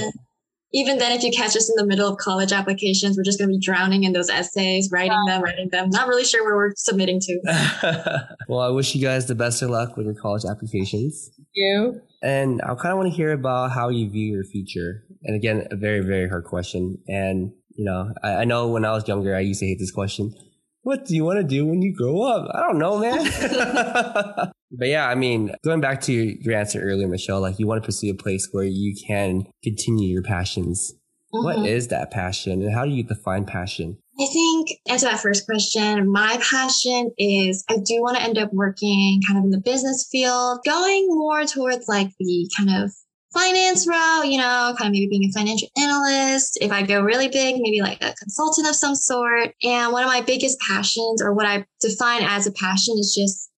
even 0.71 0.99
then, 0.99 1.11
if 1.11 1.23
you 1.23 1.31
catch 1.31 1.55
us 1.55 1.67
in 1.67 1.75
the 1.77 1.85
middle 1.85 2.07
of 2.07 2.17
college 2.17 2.51
applications, 2.51 3.17
we're 3.17 3.23
just 3.23 3.39
going 3.39 3.49
to 3.49 3.55
be 3.55 3.59
drowning 3.59 4.03
in 4.03 4.13
those 4.13 4.29
essays, 4.29 4.89
writing 4.91 5.17
them, 5.25 5.41
writing 5.41 5.69
them. 5.69 5.89
Not 5.89 6.07
really 6.07 6.23
sure 6.23 6.43
where 6.45 6.55
we're 6.55 6.73
submitting 6.75 7.19
to. 7.21 8.27
well, 8.47 8.59
I 8.59 8.69
wish 8.69 8.93
you 8.93 9.01
guys 9.01 9.25
the 9.25 9.33
best 9.33 9.63
of 9.63 9.71
luck 9.71 9.97
with 9.97 10.05
your 10.05 10.15
college 10.15 10.43
applications. 10.45 11.31
Thank 11.35 11.47
you. 11.55 12.01
And 12.21 12.61
I 12.61 12.75
kind 12.75 12.91
of 12.91 12.97
want 12.97 13.09
to 13.09 13.15
hear 13.15 13.31
about 13.31 13.71
how 13.71 13.89
you 13.89 14.09
view 14.09 14.33
your 14.33 14.43
future. 14.43 15.03
And 15.23 15.35
again, 15.35 15.67
a 15.71 15.75
very, 15.75 16.01
very 16.01 16.27
hard 16.27 16.45
question. 16.45 16.97
And, 17.07 17.53
you 17.75 17.85
know, 17.85 18.13
I, 18.23 18.29
I 18.29 18.45
know 18.45 18.67
when 18.67 18.85
I 18.85 18.91
was 18.91 19.07
younger, 19.07 19.35
I 19.35 19.39
used 19.39 19.61
to 19.61 19.67
hate 19.67 19.79
this 19.79 19.91
question. 19.91 20.33
What 20.81 21.05
do 21.05 21.15
you 21.15 21.23
want 21.23 21.39
to 21.39 21.43
do 21.43 21.65
when 21.65 21.81
you 21.81 21.95
grow 21.95 22.23
up? 22.23 22.49
I 22.53 22.61
don't 22.61 22.79
know, 22.79 22.99
man. 22.99 24.51
But 24.71 24.89
yeah, 24.89 25.07
I 25.07 25.15
mean, 25.15 25.55
going 25.63 25.81
back 25.81 26.01
to 26.01 26.13
your, 26.13 26.55
answer 26.55 26.79
earlier, 26.81 27.07
Michelle, 27.07 27.41
like 27.41 27.57
you 27.57 27.67
want 27.67 27.81
to 27.81 27.85
pursue 27.85 28.11
a 28.11 28.15
place 28.15 28.47
where 28.51 28.65
you 28.65 28.95
can 29.07 29.47
continue 29.63 30.11
your 30.11 30.21
passions. 30.21 30.93
Mm-hmm. 31.33 31.43
What 31.43 31.67
is 31.67 31.87
that 31.87 32.11
passion 32.11 32.61
and 32.61 32.73
how 32.73 32.85
do 32.85 32.91
you 32.91 33.03
define 33.03 33.45
passion? 33.45 33.97
I 34.19 34.25
think 34.25 34.71
answer 34.89 35.05
that 35.05 35.21
first 35.21 35.45
question. 35.45 36.11
My 36.11 36.37
passion 36.41 37.11
is 37.17 37.63
I 37.69 37.77
do 37.77 38.01
want 38.01 38.17
to 38.17 38.23
end 38.23 38.37
up 38.37 38.51
working 38.51 39.21
kind 39.25 39.39
of 39.39 39.45
in 39.45 39.51
the 39.51 39.61
business 39.61 40.09
field, 40.11 40.59
going 40.65 41.07
more 41.07 41.45
towards 41.45 41.87
like 41.87 42.09
the 42.19 42.51
kind 42.57 42.83
of 42.83 42.91
finance 43.33 43.87
route, 43.87 44.27
you 44.27 44.37
know, 44.37 44.75
kind 44.77 44.87
of 44.87 44.91
maybe 44.91 45.07
being 45.07 45.29
a 45.29 45.31
financial 45.31 45.69
analyst. 45.77 46.57
If 46.61 46.71
I 46.71 46.81
go 46.81 47.01
really 47.01 47.29
big, 47.29 47.61
maybe 47.61 47.81
like 47.81 48.03
a 48.03 48.13
consultant 48.15 48.67
of 48.67 48.75
some 48.75 48.95
sort. 48.95 49.53
And 49.63 49.93
one 49.93 50.03
of 50.03 50.09
my 50.09 50.19
biggest 50.19 50.59
passions 50.59 51.21
or 51.21 51.33
what 51.33 51.45
I 51.45 51.65
define 51.79 52.23
as 52.23 52.45
a 52.45 52.51
passion 52.51 52.95
is 52.99 53.15
just 53.17 53.49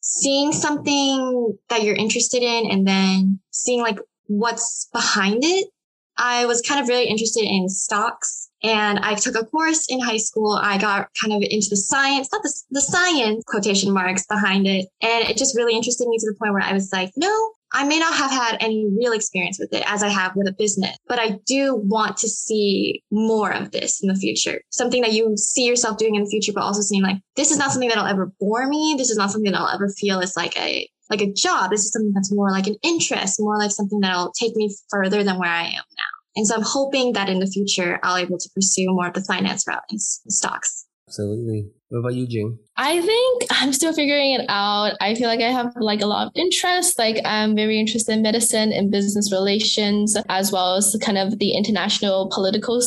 seeing 0.00 0.50
something 0.50 1.56
that 1.68 1.84
you're 1.84 1.94
interested 1.94 2.42
in 2.42 2.68
and 2.68 2.84
then 2.84 3.38
seeing 3.52 3.82
like 3.82 4.00
what's 4.26 4.88
behind 4.92 5.44
it. 5.44 5.68
I 6.16 6.46
was 6.46 6.60
kind 6.60 6.80
of 6.80 6.88
really 6.88 7.06
interested 7.06 7.44
in 7.44 7.68
stocks 7.68 8.47
and 8.62 8.98
I 9.00 9.14
took 9.14 9.36
a 9.36 9.44
course 9.44 9.86
in 9.88 10.00
high 10.00 10.16
school. 10.16 10.58
I 10.60 10.78
got 10.78 11.08
kind 11.20 11.32
of 11.32 11.42
into 11.48 11.68
the 11.70 11.76
science, 11.76 12.28
not 12.32 12.42
the, 12.42 12.52
the 12.70 12.80
science 12.80 13.44
quotation 13.46 13.92
marks 13.92 14.26
behind 14.26 14.66
it. 14.66 14.86
And 15.00 15.28
it 15.28 15.36
just 15.36 15.56
really 15.56 15.76
interested 15.76 16.08
me 16.08 16.18
to 16.18 16.26
the 16.26 16.36
point 16.38 16.52
where 16.52 16.62
I 16.62 16.72
was 16.72 16.90
like, 16.92 17.12
no, 17.16 17.50
I 17.72 17.84
may 17.84 17.98
not 17.98 18.14
have 18.14 18.30
had 18.30 18.56
any 18.60 18.88
real 18.98 19.12
experience 19.12 19.58
with 19.58 19.72
it 19.72 19.84
as 19.86 20.02
I 20.02 20.08
have 20.08 20.34
with 20.34 20.48
a 20.48 20.52
business, 20.52 20.96
but 21.06 21.18
I 21.18 21.38
do 21.46 21.76
want 21.76 22.16
to 22.18 22.28
see 22.28 23.02
more 23.10 23.52
of 23.52 23.70
this 23.72 24.02
in 24.02 24.08
the 24.08 24.14
future. 24.14 24.62
Something 24.70 25.02
that 25.02 25.12
you 25.12 25.36
see 25.36 25.66
yourself 25.66 25.98
doing 25.98 26.14
in 26.14 26.24
the 26.24 26.30
future, 26.30 26.52
but 26.52 26.62
also 26.62 26.80
seeing 26.80 27.02
like, 27.02 27.18
this 27.36 27.50
is 27.50 27.58
not 27.58 27.70
something 27.70 27.88
that'll 27.88 28.06
ever 28.06 28.32
bore 28.40 28.66
me. 28.66 28.94
This 28.96 29.10
is 29.10 29.18
not 29.18 29.30
something 29.30 29.52
that 29.52 29.60
I'll 29.60 29.68
ever 29.68 29.90
feel 29.90 30.20
as 30.20 30.34
like 30.36 30.58
a, 30.58 30.88
like 31.10 31.20
a 31.20 31.32
job. 31.32 31.70
This 31.70 31.84
is 31.84 31.92
something 31.92 32.12
that's 32.14 32.32
more 32.32 32.50
like 32.50 32.66
an 32.66 32.76
interest, 32.82 33.36
more 33.38 33.58
like 33.58 33.70
something 33.70 34.00
that'll 34.00 34.32
take 34.32 34.56
me 34.56 34.74
further 34.90 35.22
than 35.22 35.38
where 35.38 35.50
I 35.50 35.64
am 35.64 35.72
now. 35.72 36.17
And 36.38 36.46
so 36.46 36.54
I'm 36.54 36.62
hoping 36.62 37.14
that 37.14 37.28
in 37.28 37.40
the 37.40 37.48
future, 37.48 37.98
I'll 38.04 38.16
be 38.16 38.22
able 38.22 38.38
to 38.38 38.48
pursue 38.54 38.86
more 38.90 39.08
of 39.08 39.14
the 39.14 39.22
finance 39.22 39.66
route 39.66 39.82
in 39.90 39.98
stocks. 39.98 40.86
Absolutely. 41.08 41.68
What 41.88 41.98
about 41.98 42.14
you, 42.14 42.28
Jing? 42.28 42.58
I 42.76 43.00
think 43.00 43.44
I'm 43.50 43.72
still 43.72 43.92
figuring 43.92 44.34
it 44.34 44.44
out. 44.48 44.92
I 45.00 45.16
feel 45.16 45.26
like 45.26 45.40
I 45.40 45.50
have 45.50 45.72
like 45.80 46.00
a 46.00 46.06
lot 46.06 46.28
of 46.28 46.32
interest. 46.36 46.96
Like 46.96 47.16
I'm 47.24 47.56
very 47.56 47.80
interested 47.80 48.12
in 48.12 48.22
medicine 48.22 48.72
and 48.72 48.92
business 48.92 49.32
relations, 49.32 50.16
as 50.28 50.52
well 50.52 50.76
as 50.76 50.94
kind 51.02 51.18
of 51.18 51.40
the 51.40 51.56
international 51.56 52.30
political 52.32 52.80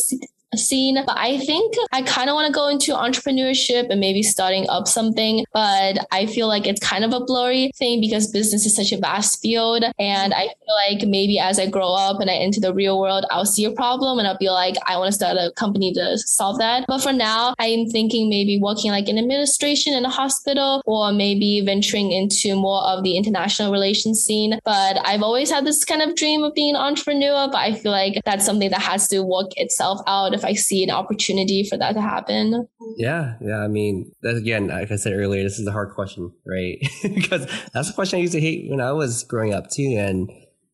scene. 0.55 1.01
But 1.05 1.17
I 1.17 1.37
think 1.37 1.75
I 1.91 2.01
kind 2.01 2.29
of 2.29 2.35
want 2.35 2.47
to 2.47 2.53
go 2.53 2.67
into 2.67 2.93
entrepreneurship 2.93 3.89
and 3.89 3.99
maybe 3.99 4.23
starting 4.23 4.69
up 4.69 4.87
something. 4.87 5.45
But 5.53 6.05
I 6.11 6.25
feel 6.25 6.47
like 6.47 6.67
it's 6.67 6.85
kind 6.85 7.03
of 7.03 7.13
a 7.13 7.23
blurry 7.23 7.71
thing 7.77 8.01
because 8.01 8.31
business 8.31 8.65
is 8.65 8.75
such 8.75 8.91
a 8.91 8.97
vast 8.97 9.41
field. 9.41 9.83
And 9.99 10.33
I 10.33 10.47
feel 10.47 10.75
like 10.89 11.07
maybe 11.07 11.39
as 11.39 11.59
I 11.59 11.67
grow 11.67 11.93
up 11.93 12.19
and 12.19 12.29
I 12.29 12.35
enter 12.35 12.59
the 12.59 12.73
real 12.73 12.99
world, 12.99 13.25
I'll 13.31 13.45
see 13.45 13.65
a 13.65 13.71
problem 13.71 14.19
and 14.19 14.27
I'll 14.27 14.37
be 14.37 14.49
like, 14.49 14.75
I 14.87 14.97
want 14.97 15.07
to 15.07 15.13
start 15.13 15.37
a 15.37 15.51
company 15.55 15.93
to 15.93 16.17
solve 16.17 16.59
that. 16.59 16.85
But 16.87 17.01
for 17.01 17.13
now, 17.13 17.53
I'm 17.59 17.87
thinking 17.87 18.29
maybe 18.29 18.59
working 18.61 18.91
like 18.91 19.09
in 19.09 19.17
administration 19.17 19.93
in 19.93 20.05
a 20.05 20.09
hospital 20.09 20.81
or 20.85 21.11
maybe 21.11 21.61
venturing 21.61 22.11
into 22.11 22.55
more 22.55 22.83
of 22.83 23.03
the 23.03 23.17
international 23.17 23.71
relations 23.71 24.21
scene. 24.21 24.59
But 24.63 24.97
I've 25.05 25.21
always 25.21 25.49
had 25.49 25.65
this 25.65 25.85
kind 25.85 26.01
of 26.01 26.15
dream 26.15 26.43
of 26.43 26.53
being 26.53 26.75
an 26.75 26.81
entrepreneur, 26.81 27.47
but 27.51 27.57
I 27.57 27.73
feel 27.73 27.91
like 27.91 28.21
that's 28.25 28.45
something 28.45 28.69
that 28.69 28.81
has 28.81 29.07
to 29.09 29.21
work 29.21 29.51
itself 29.57 30.01
out 30.07 30.33
if 30.41 30.45
I 30.45 30.53
see 30.53 30.83
an 30.83 30.89
opportunity 30.89 31.63
for 31.63 31.77
that 31.77 31.93
to 31.93 32.01
happen. 32.01 32.67
Yeah, 32.97 33.35
yeah. 33.41 33.59
I 33.59 33.67
mean, 33.67 34.11
again, 34.23 34.67
like 34.67 34.91
I 34.91 34.95
said 34.95 35.13
earlier, 35.13 35.43
this 35.43 35.59
is 35.59 35.67
a 35.67 35.71
hard 35.71 35.93
question, 35.93 36.31
right? 36.45 36.77
because 37.13 37.47
that's 37.73 37.89
a 37.89 37.93
question 37.93 38.17
I 38.17 38.21
used 38.21 38.33
to 38.33 38.41
hate 38.41 38.69
when 38.69 38.81
I 38.81 38.91
was 38.91 39.23
growing 39.23 39.53
up 39.53 39.69
too. 39.69 39.95
And 39.97 40.29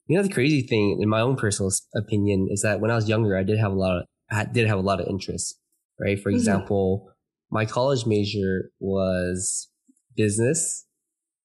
you 0.08 0.15
know, 0.15 0.23
the 0.23 0.34
crazy 0.34 0.62
thing, 0.62 0.99
in 1.01 1.10
my 1.10 1.19
own 1.19 1.36
personal 1.36 1.71
opinion, 1.95 2.47
is 2.49 2.62
that 2.62 2.80
when 2.80 2.91
I 2.91 2.95
was 2.95 3.10
younger, 3.10 3.38
I 3.38 3.43
did 3.43 3.60
have 3.60 3.73
a 3.73 3.75
lot 3.75 3.97
of, 3.97 4.06
I 4.32 4.45
did 4.45 4.67
have 4.67 4.80
a 4.80 4.82
lot 4.82 5.01
of 5.01 5.08
interests, 5.08 5.60
right? 5.99 6.17
For 6.17 6.30
mm-hmm. 6.30 6.38
example, 6.38 7.12
my 7.51 7.65
college 7.65 8.06
major 8.06 8.71
was 8.80 9.69
business, 10.15 10.86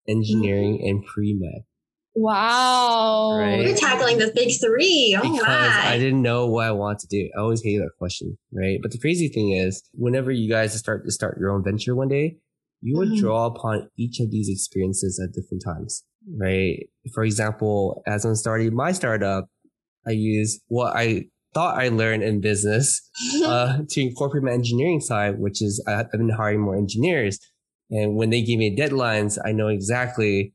engineering, 0.08 0.78
mm-hmm. 0.78 0.88
and 0.88 1.04
pre 1.04 1.34
med. 1.34 1.64
Wow. 2.14 3.38
Right? 3.38 3.66
You're 3.66 3.76
tackling 3.76 4.18
the 4.18 4.32
big 4.34 4.52
three. 4.60 5.16
Oh 5.18 5.22
because 5.22 5.46
my. 5.46 5.92
I 5.92 5.98
didn't 5.98 6.22
know 6.22 6.46
what 6.46 6.66
I 6.66 6.72
want 6.72 6.98
to 7.00 7.06
do. 7.06 7.30
I 7.36 7.40
always 7.40 7.62
hated 7.62 7.82
that 7.82 7.92
question, 7.98 8.36
right? 8.52 8.78
But 8.82 8.92
the 8.92 8.98
crazy 8.98 9.28
thing 9.28 9.52
is, 9.52 9.82
whenever 9.92 10.30
you 10.30 10.48
guys 10.50 10.78
start 10.78 11.04
to 11.04 11.10
start 11.10 11.38
your 11.40 11.50
own 11.50 11.64
venture 11.64 11.94
one 11.94 12.08
day, 12.08 12.36
you 12.82 12.96
would 12.98 13.08
mm-hmm. 13.08 13.20
draw 13.20 13.46
upon 13.46 13.88
each 13.96 14.20
of 14.20 14.30
these 14.30 14.48
experiences 14.50 15.20
at 15.22 15.32
different 15.32 15.62
times, 15.64 16.04
right? 16.38 16.86
For 17.14 17.24
example, 17.24 18.02
as 18.06 18.24
I'm 18.24 18.34
starting 18.34 18.74
my 18.74 18.92
startup, 18.92 19.46
I 20.06 20.10
use 20.10 20.60
what 20.66 20.94
I 20.96 21.26
thought 21.54 21.78
I 21.78 21.88
learned 21.88 22.22
in 22.24 22.40
business 22.40 23.00
uh, 23.44 23.78
to 23.88 24.00
incorporate 24.00 24.42
my 24.42 24.52
engineering 24.52 25.00
side, 25.00 25.38
which 25.38 25.62
is 25.62 25.82
I've 25.86 26.10
been 26.10 26.28
hiring 26.30 26.60
more 26.60 26.76
engineers. 26.76 27.38
And 27.90 28.16
when 28.16 28.30
they 28.30 28.42
give 28.42 28.58
me 28.58 28.74
deadlines, 28.74 29.38
I 29.44 29.52
know 29.52 29.68
exactly 29.68 30.54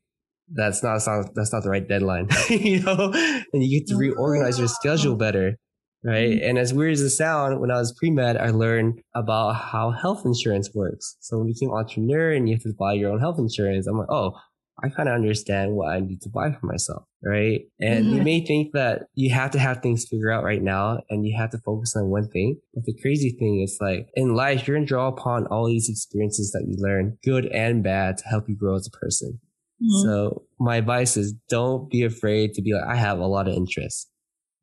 that's 0.49 0.83
not, 0.83 0.93
that's 0.93 1.07
not, 1.07 1.35
that's 1.35 1.53
not 1.53 1.63
the 1.63 1.69
right 1.69 1.87
deadline, 1.87 2.27
you 2.49 2.81
know, 2.81 3.11
and 3.53 3.63
you 3.63 3.79
get 3.79 3.87
to 3.87 3.95
reorganize 3.95 4.59
your 4.59 4.67
schedule 4.67 5.15
better. 5.15 5.57
Right. 6.03 6.29
Mm-hmm. 6.29 6.49
And 6.49 6.57
as 6.57 6.73
weird 6.73 6.93
as 6.93 7.01
it 7.01 7.09
sounds, 7.09 7.59
when 7.59 7.71
I 7.71 7.77
was 7.77 7.91
pre-med, 7.91 8.37
I 8.37 8.51
learned 8.51 9.01
about 9.15 9.53
how 9.53 9.91
health 9.91 10.25
insurance 10.25 10.69
works. 10.73 11.17
So 11.19 11.37
when 11.37 11.47
you 11.47 11.53
became 11.53 11.71
entrepreneur 11.71 12.31
and 12.31 12.47
you 12.47 12.55
have 12.55 12.63
to 12.63 12.73
buy 12.77 12.93
your 12.93 13.11
own 13.11 13.19
health 13.19 13.39
insurance, 13.39 13.87
I'm 13.87 13.97
like, 13.97 14.09
oh, 14.09 14.37
I 14.83 14.89
kind 14.89 15.09
of 15.09 15.15
understand 15.15 15.73
what 15.73 15.89
I 15.89 15.99
need 15.99 16.21
to 16.21 16.29
buy 16.29 16.51
for 16.51 16.67
myself. 16.67 17.03
Right. 17.23 17.61
And 17.81 18.05
mm-hmm. 18.05 18.15
you 18.15 18.21
may 18.21 18.45
think 18.45 18.73
that 18.73 19.07
you 19.15 19.31
have 19.31 19.49
to 19.51 19.59
have 19.59 19.81
things 19.81 20.05
figured 20.07 20.31
out 20.31 20.43
right 20.43 20.61
now 20.61 20.99
and 21.09 21.25
you 21.25 21.35
have 21.35 21.49
to 21.51 21.57
focus 21.57 21.95
on 21.95 22.09
one 22.09 22.29
thing. 22.29 22.59
But 22.75 22.85
the 22.85 22.95
crazy 23.01 23.31
thing 23.31 23.61
is 23.61 23.77
like 23.81 24.07
in 24.13 24.35
life, 24.35 24.67
you're 24.67 24.77
going 24.77 24.85
to 24.85 24.87
draw 24.87 25.07
upon 25.07 25.47
all 25.47 25.67
these 25.67 25.89
experiences 25.89 26.51
that 26.51 26.65
you 26.67 26.75
learn, 26.77 27.17
good 27.23 27.47
and 27.47 27.83
bad 27.83 28.19
to 28.19 28.27
help 28.27 28.47
you 28.47 28.55
grow 28.55 28.75
as 28.75 28.87
a 28.87 28.97
person. 28.97 29.39
Mm-hmm. 29.81 30.07
So 30.07 30.43
my 30.59 30.77
advice 30.77 31.17
is 31.17 31.33
don't 31.49 31.89
be 31.89 32.03
afraid 32.03 32.53
to 32.53 32.61
be 32.61 32.73
like, 32.73 32.85
I 32.87 32.95
have 32.95 33.19
a 33.19 33.27
lot 33.27 33.47
of 33.47 33.53
interests, 33.53 34.09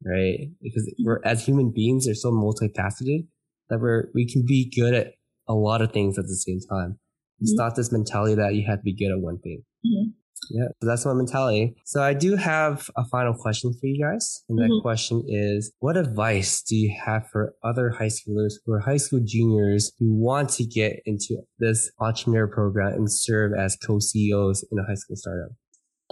right? 0.05 0.49
Because 0.61 0.93
we're, 1.05 1.21
as 1.25 1.45
human 1.45 1.73
beings, 1.75 2.07
they're 2.07 2.15
so 2.15 2.33
multifaceted 2.33 3.27
that 3.69 3.81
we're, 3.81 4.09
we 4.15 4.31
can 4.31 4.45
be 4.47 4.71
good 4.75 4.95
at 4.95 5.13
a 5.49 5.55
lot 5.55 5.83
of 5.83 5.93
things 5.93 6.19
at 6.19 6.25
the 6.25 6.37
same 6.37 6.59
time. 6.69 6.99
It's 7.41 7.53
mm-hmm. 7.53 7.65
not 7.65 7.77
this 7.77 7.93
mentality 7.93 8.35
that 8.35 8.55
you 8.55 8.65
have 8.67 8.79
to 8.79 8.83
be 8.83 8.95
good 8.95 9.13
at 9.13 9.21
one 9.21 9.39
thing. 9.39 9.63
Mm-hmm. 9.87 10.11
Yeah, 10.51 10.69
so 10.81 10.87
that's 10.87 11.07
my 11.07 11.15
mentality. 11.15 11.75
So 11.85 12.03
I 12.03 12.15
do 12.15 12.37
have 12.37 12.89
a 12.97 13.05
final 13.05 13.35
question 13.35 13.73
for 13.73 13.87
you 13.87 14.05
guys. 14.05 14.43
And 14.49 14.59
that 14.59 14.71
mm-hmm. 14.71 14.83
question 14.83 15.25
is, 15.29 15.73
what 15.81 15.97
advice 15.97 16.63
do 16.63 16.77
you 16.77 16.95
have 17.05 17.29
for 17.31 17.55
other 17.63 17.91
high 17.91 18.09
schoolers 18.09 18.55
who 18.65 18.73
are 18.73 18.81
high 18.81 18.97
school 18.97 19.21
juniors 19.25 19.93
who 19.99 20.15
want 20.15 20.51
to 20.51 20.65
get 20.65 21.01
into 21.07 21.39
this 21.59 21.91
entrepreneur 22.01 22.47
program 22.47 22.95
and 22.95 23.11
serve 23.11 23.53
as 23.59 23.77
co-CEOs 23.77 24.65
in 24.71 24.79
a 24.79 24.85
high 24.85 24.95
school 24.95 25.17
startup? 25.17 25.51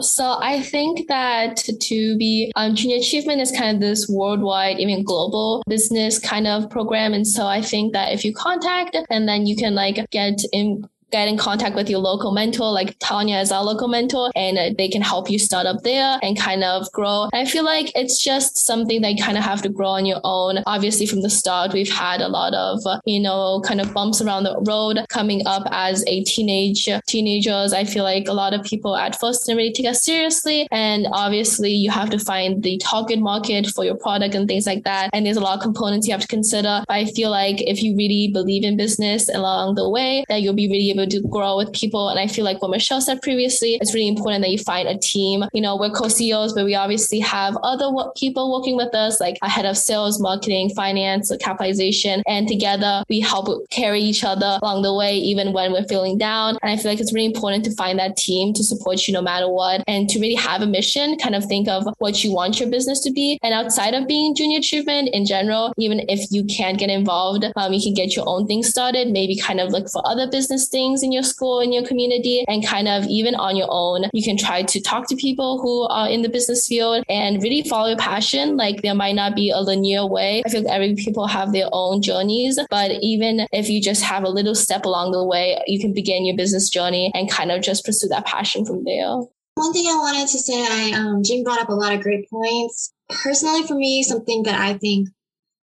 So 0.01 0.39
I 0.41 0.63
think 0.63 1.07
that 1.09 1.57
to 1.57 2.17
be 2.17 2.51
um, 2.57 2.75
junior 2.75 2.97
achievement 2.97 3.43
is 3.43 3.53
kind 3.53 3.77
of 3.77 3.81
this 3.81 4.09
worldwide, 4.09 4.81
even 4.81 5.05
global 5.05 5.63
business 5.69 6.19
kind 6.19 6.47
of 6.47 6.71
program. 6.71 7.13
And 7.13 7.27
so 7.27 7.47
I 7.47 7.61
think 7.61 7.93
that 7.93 8.13
if 8.13 8.25
you 8.25 8.33
contact 8.33 8.97
and 9.11 9.29
then 9.29 9.47
you 9.47 9.55
can 9.55 9.75
like 9.75 10.05
get 10.11 10.41
in 10.53 10.85
get 11.13 11.29
in 11.29 11.37
contact 11.37 11.77
with 11.77 11.89
your 11.89 12.01
local 12.01 12.33
mentor, 12.33 12.73
like 12.73 12.97
Tanya 12.99 13.39
is 13.39 13.53
our 13.53 13.63
local 13.63 13.87
mentor, 13.87 14.31
and 14.35 14.59
uh, 14.59 14.71
they 14.77 14.89
can 14.89 15.03
help 15.03 15.31
you 15.31 15.39
start 15.39 15.67
up 15.67 15.83
there 15.83 16.19
and 16.23 16.39
kind 16.39 16.65
of 16.65 16.91
grow. 16.93 17.29
I 17.33 17.45
feel 17.45 17.65
like 17.65 17.93
it's 17.95 18.21
just 18.23 18.57
something 18.57 19.03
that 19.03 19.13
you 19.13 19.23
kind 19.23 19.39
of 19.39 19.45
have 19.45 19.63
to 19.63 19.69
grow 19.69 19.89
on 19.89 20.07
your 20.07 20.21
own. 20.25 20.59
Obviously, 20.67 21.07
from 21.07 21.23
the 21.23 21.31
start, 21.31 21.73
we've 21.73 21.93
had 21.93 22.21
a 22.21 22.29
lot 22.29 22.55
of, 22.55 22.81
uh, 22.87 23.01
you 23.05 23.21
know, 23.21 23.61
kind 23.65 23.81
of 23.81 23.93
bumps 23.93 24.21
around 24.21 24.45
the 24.45 24.59
road 24.67 24.99
coming 25.09 25.47
up 25.47 25.67
as 25.71 26.05
a 26.07 26.25
teenage 26.25 26.89
teenagers. 27.07 27.73
I 27.73 27.85
feel 27.85 28.05
like 28.05 28.27
a 28.29 28.33
lot 28.33 28.55
of 28.55 28.65
people 28.65 28.97
at 28.97 29.19
first 29.21 29.47
didn't 29.47 29.59
really 29.59 29.73
take 29.73 29.87
us 29.87 30.05
seriously. 30.05 30.67
And 30.71 31.07
obviously, 31.13 31.71
you 31.71 31.91
have 31.91 32.11
to 32.11 32.19
find 32.19 32.63
the 32.63 32.79
target 32.79 33.21
market 33.21 33.67
for 33.67 33.85
your 33.85 33.97
product 33.97 34.35
and 34.35 34.49
things 34.49 34.67
like 34.67 34.85
that. 34.85 35.11
And 35.13 35.27
there's 35.27 35.37
a 35.37 35.41
lot 35.41 35.57
of 35.57 35.63
components 35.63 36.07
you 36.07 36.13
have 36.13 36.23
to 36.23 36.29
consider. 36.29 36.83
But 36.89 36.95
I 36.95 37.05
feel 37.07 37.31
like 37.31 37.61
if 37.61 37.83
you 37.83 37.97
really 37.97 38.31
believe 38.33 38.65
in 38.65 38.77
business 38.77 39.29
along 39.29 39.75
the 39.75 39.89
way, 39.89 40.25
that 40.29 40.41
you'll 40.43 40.55
be 40.55 40.69
really 40.69 40.91
able 40.91 41.02
able 41.03 41.11
to 41.11 41.29
grow 41.29 41.57
with 41.57 41.73
people. 41.73 42.09
And 42.09 42.19
I 42.19 42.27
feel 42.27 42.45
like 42.45 42.63
what 42.63 42.71
Michelle 42.71 43.01
said 43.01 43.23
previously, 43.23 43.79
it's 43.81 43.95
really 43.95 44.09
important 44.09 44.43
that 44.43 44.51
you 44.51 44.59
find 44.59 44.89
a 44.89 44.99
team. 44.99 45.45
You 45.53 45.61
know, 45.61 45.77
we're 45.77 45.91
co-CEOs, 45.91 46.53
but 46.55 46.65
we 46.65 46.75
obviously 46.75 47.21
have 47.21 47.57
other 47.63 47.91
people 48.17 48.53
working 48.53 48.77
with 48.77 48.95
us, 48.95 49.21
like 49.21 49.39
a 49.43 49.49
head 49.49 49.67
of 49.67 49.77
sales, 49.77 50.21
marketing, 50.21 50.71
finance, 50.71 51.33
capitalization. 51.41 52.23
And 52.27 52.49
together 52.49 53.05
we 53.09 53.21
help 53.21 53.49
carry 53.71 54.01
each 54.01 54.25
other 54.25 54.59
along 54.63 54.83
the 54.83 54.95
way, 54.95 55.17
even 55.17 55.53
when 55.53 55.73
we're 55.73 55.85
feeling 55.85 56.19
down. 56.19 56.59
And 56.63 56.71
I 56.71 56.77
feel 56.77 56.91
like 56.91 57.01
it's 57.01 57.13
really 57.13 57.27
important 57.27 57.65
to 57.65 57.75
find 57.75 57.99
that 57.99 58.17
team 58.17 58.53
to 58.55 58.65
support 58.65 59.07
you 59.07 59.15
no 59.15 59.23
matter 59.23 59.49
what 59.49 59.83
and 59.87 60.09
to 60.11 60.21
really 60.21 60.35
have 60.35 60.63
a 60.63 60.67
mission, 60.67 61.17
kind 61.19 61.35
of 61.35 61.45
think 61.45 61.69
of 61.69 61.87
what 61.99 62.23
you 62.25 62.33
want 62.33 62.61
your 62.61 62.71
business 62.71 63.01
to 63.01 63.13
be. 63.13 63.39
And 63.43 63.55
outside 63.55 63.95
of 63.95 64.07
being 64.07 64.35
junior 64.35 64.59
achievement 64.59 65.11
in 65.13 65.27
general, 65.27 65.73
even 65.79 66.05
if 66.09 66.31
you 66.31 66.45
can't 66.45 66.79
get 66.79 66.91
involved, 66.91 67.45
um, 67.57 67.73
you 67.73 67.83
can 67.83 67.95
get 67.95 68.17
your 68.17 68.29
own 68.29 68.47
thing 68.47 68.63
started, 68.63 69.09
maybe 69.09 69.37
kind 69.39 69.61
of 69.61 69.71
look 69.71 69.89
for 69.91 70.03
other 70.07 70.31
business 70.31 70.69
things 70.69 70.92
things 70.93 71.03
in 71.03 71.13
your 71.13 71.23
school, 71.23 71.61
in 71.61 71.73
your 71.73 71.85
community, 71.85 72.45
and 72.49 72.65
kind 72.67 72.89
of 72.89 73.05
even 73.07 73.35
on 73.35 73.57
your 73.57 73.69
own, 73.71 74.05
you 74.13 74.23
can 74.23 74.37
try 74.37 74.63
to 74.63 74.81
talk 74.81 75.09
to 75.09 75.17
people 75.17 75.61
who 75.61 75.83
are 75.89 76.09
in 76.09 76.23
the 76.23 76.29
business 76.29 76.67
field 76.67 77.05
and 77.09 77.43
really 77.43 77.63
follow 77.63 77.89
your 77.89 77.99
passion. 77.99 78.57
Like 78.57 78.83
there 78.83 78.95
might 78.95 79.15
not 79.15 79.35
be 79.35 79.51
a 79.51 79.61
linear 79.61 80.07
way. 80.07 80.43
I 80.45 80.49
feel 80.51 80.63
like 80.63 80.73
every 80.73 80.95
people 80.95 81.27
have 81.27 81.53
their 81.53 81.69
own 81.73 82.03
journeys, 82.03 82.59
but 82.69 82.91
even 83.01 83.47
if 83.53 83.69
you 83.71 83.81
just 83.81 84.03
have 84.03 84.25
a 84.25 84.29
little 84.29 84.55
step 84.55 84.85
along 84.85 85.13
the 85.13 85.25
way, 85.25 85.63
you 85.67 85.81
can 85.81 85.93
begin 85.95 86.27
your 86.27 86.37
business 86.37 86.69
journey 86.69 87.11
and 87.15 87.31
kind 87.31 87.51
of 87.51 87.63
just 87.63 87.85
pursue 87.85 88.09
that 88.09 88.27
passion 88.27 88.65
from 88.65 88.85
there. 88.85 89.17
One 89.55 89.73
thing 89.73 89.87
I 89.87 89.97
wanted 89.97 90.29
to 90.29 90.39
say, 90.39 90.55
I 90.55 90.93
um, 90.99 91.23
Jing 91.23 91.45
brought 91.45 91.61
up 91.61 91.69
a 91.69 91.75
lot 91.75 91.95
of 91.95 92.03
great 92.03 92.29
points. 92.31 92.93
Personally, 93.11 93.67
for 93.67 93.75
me, 93.75 94.03
something 94.03 94.45
that 94.45 94.59
I 94.59 94.75
think 94.79 95.09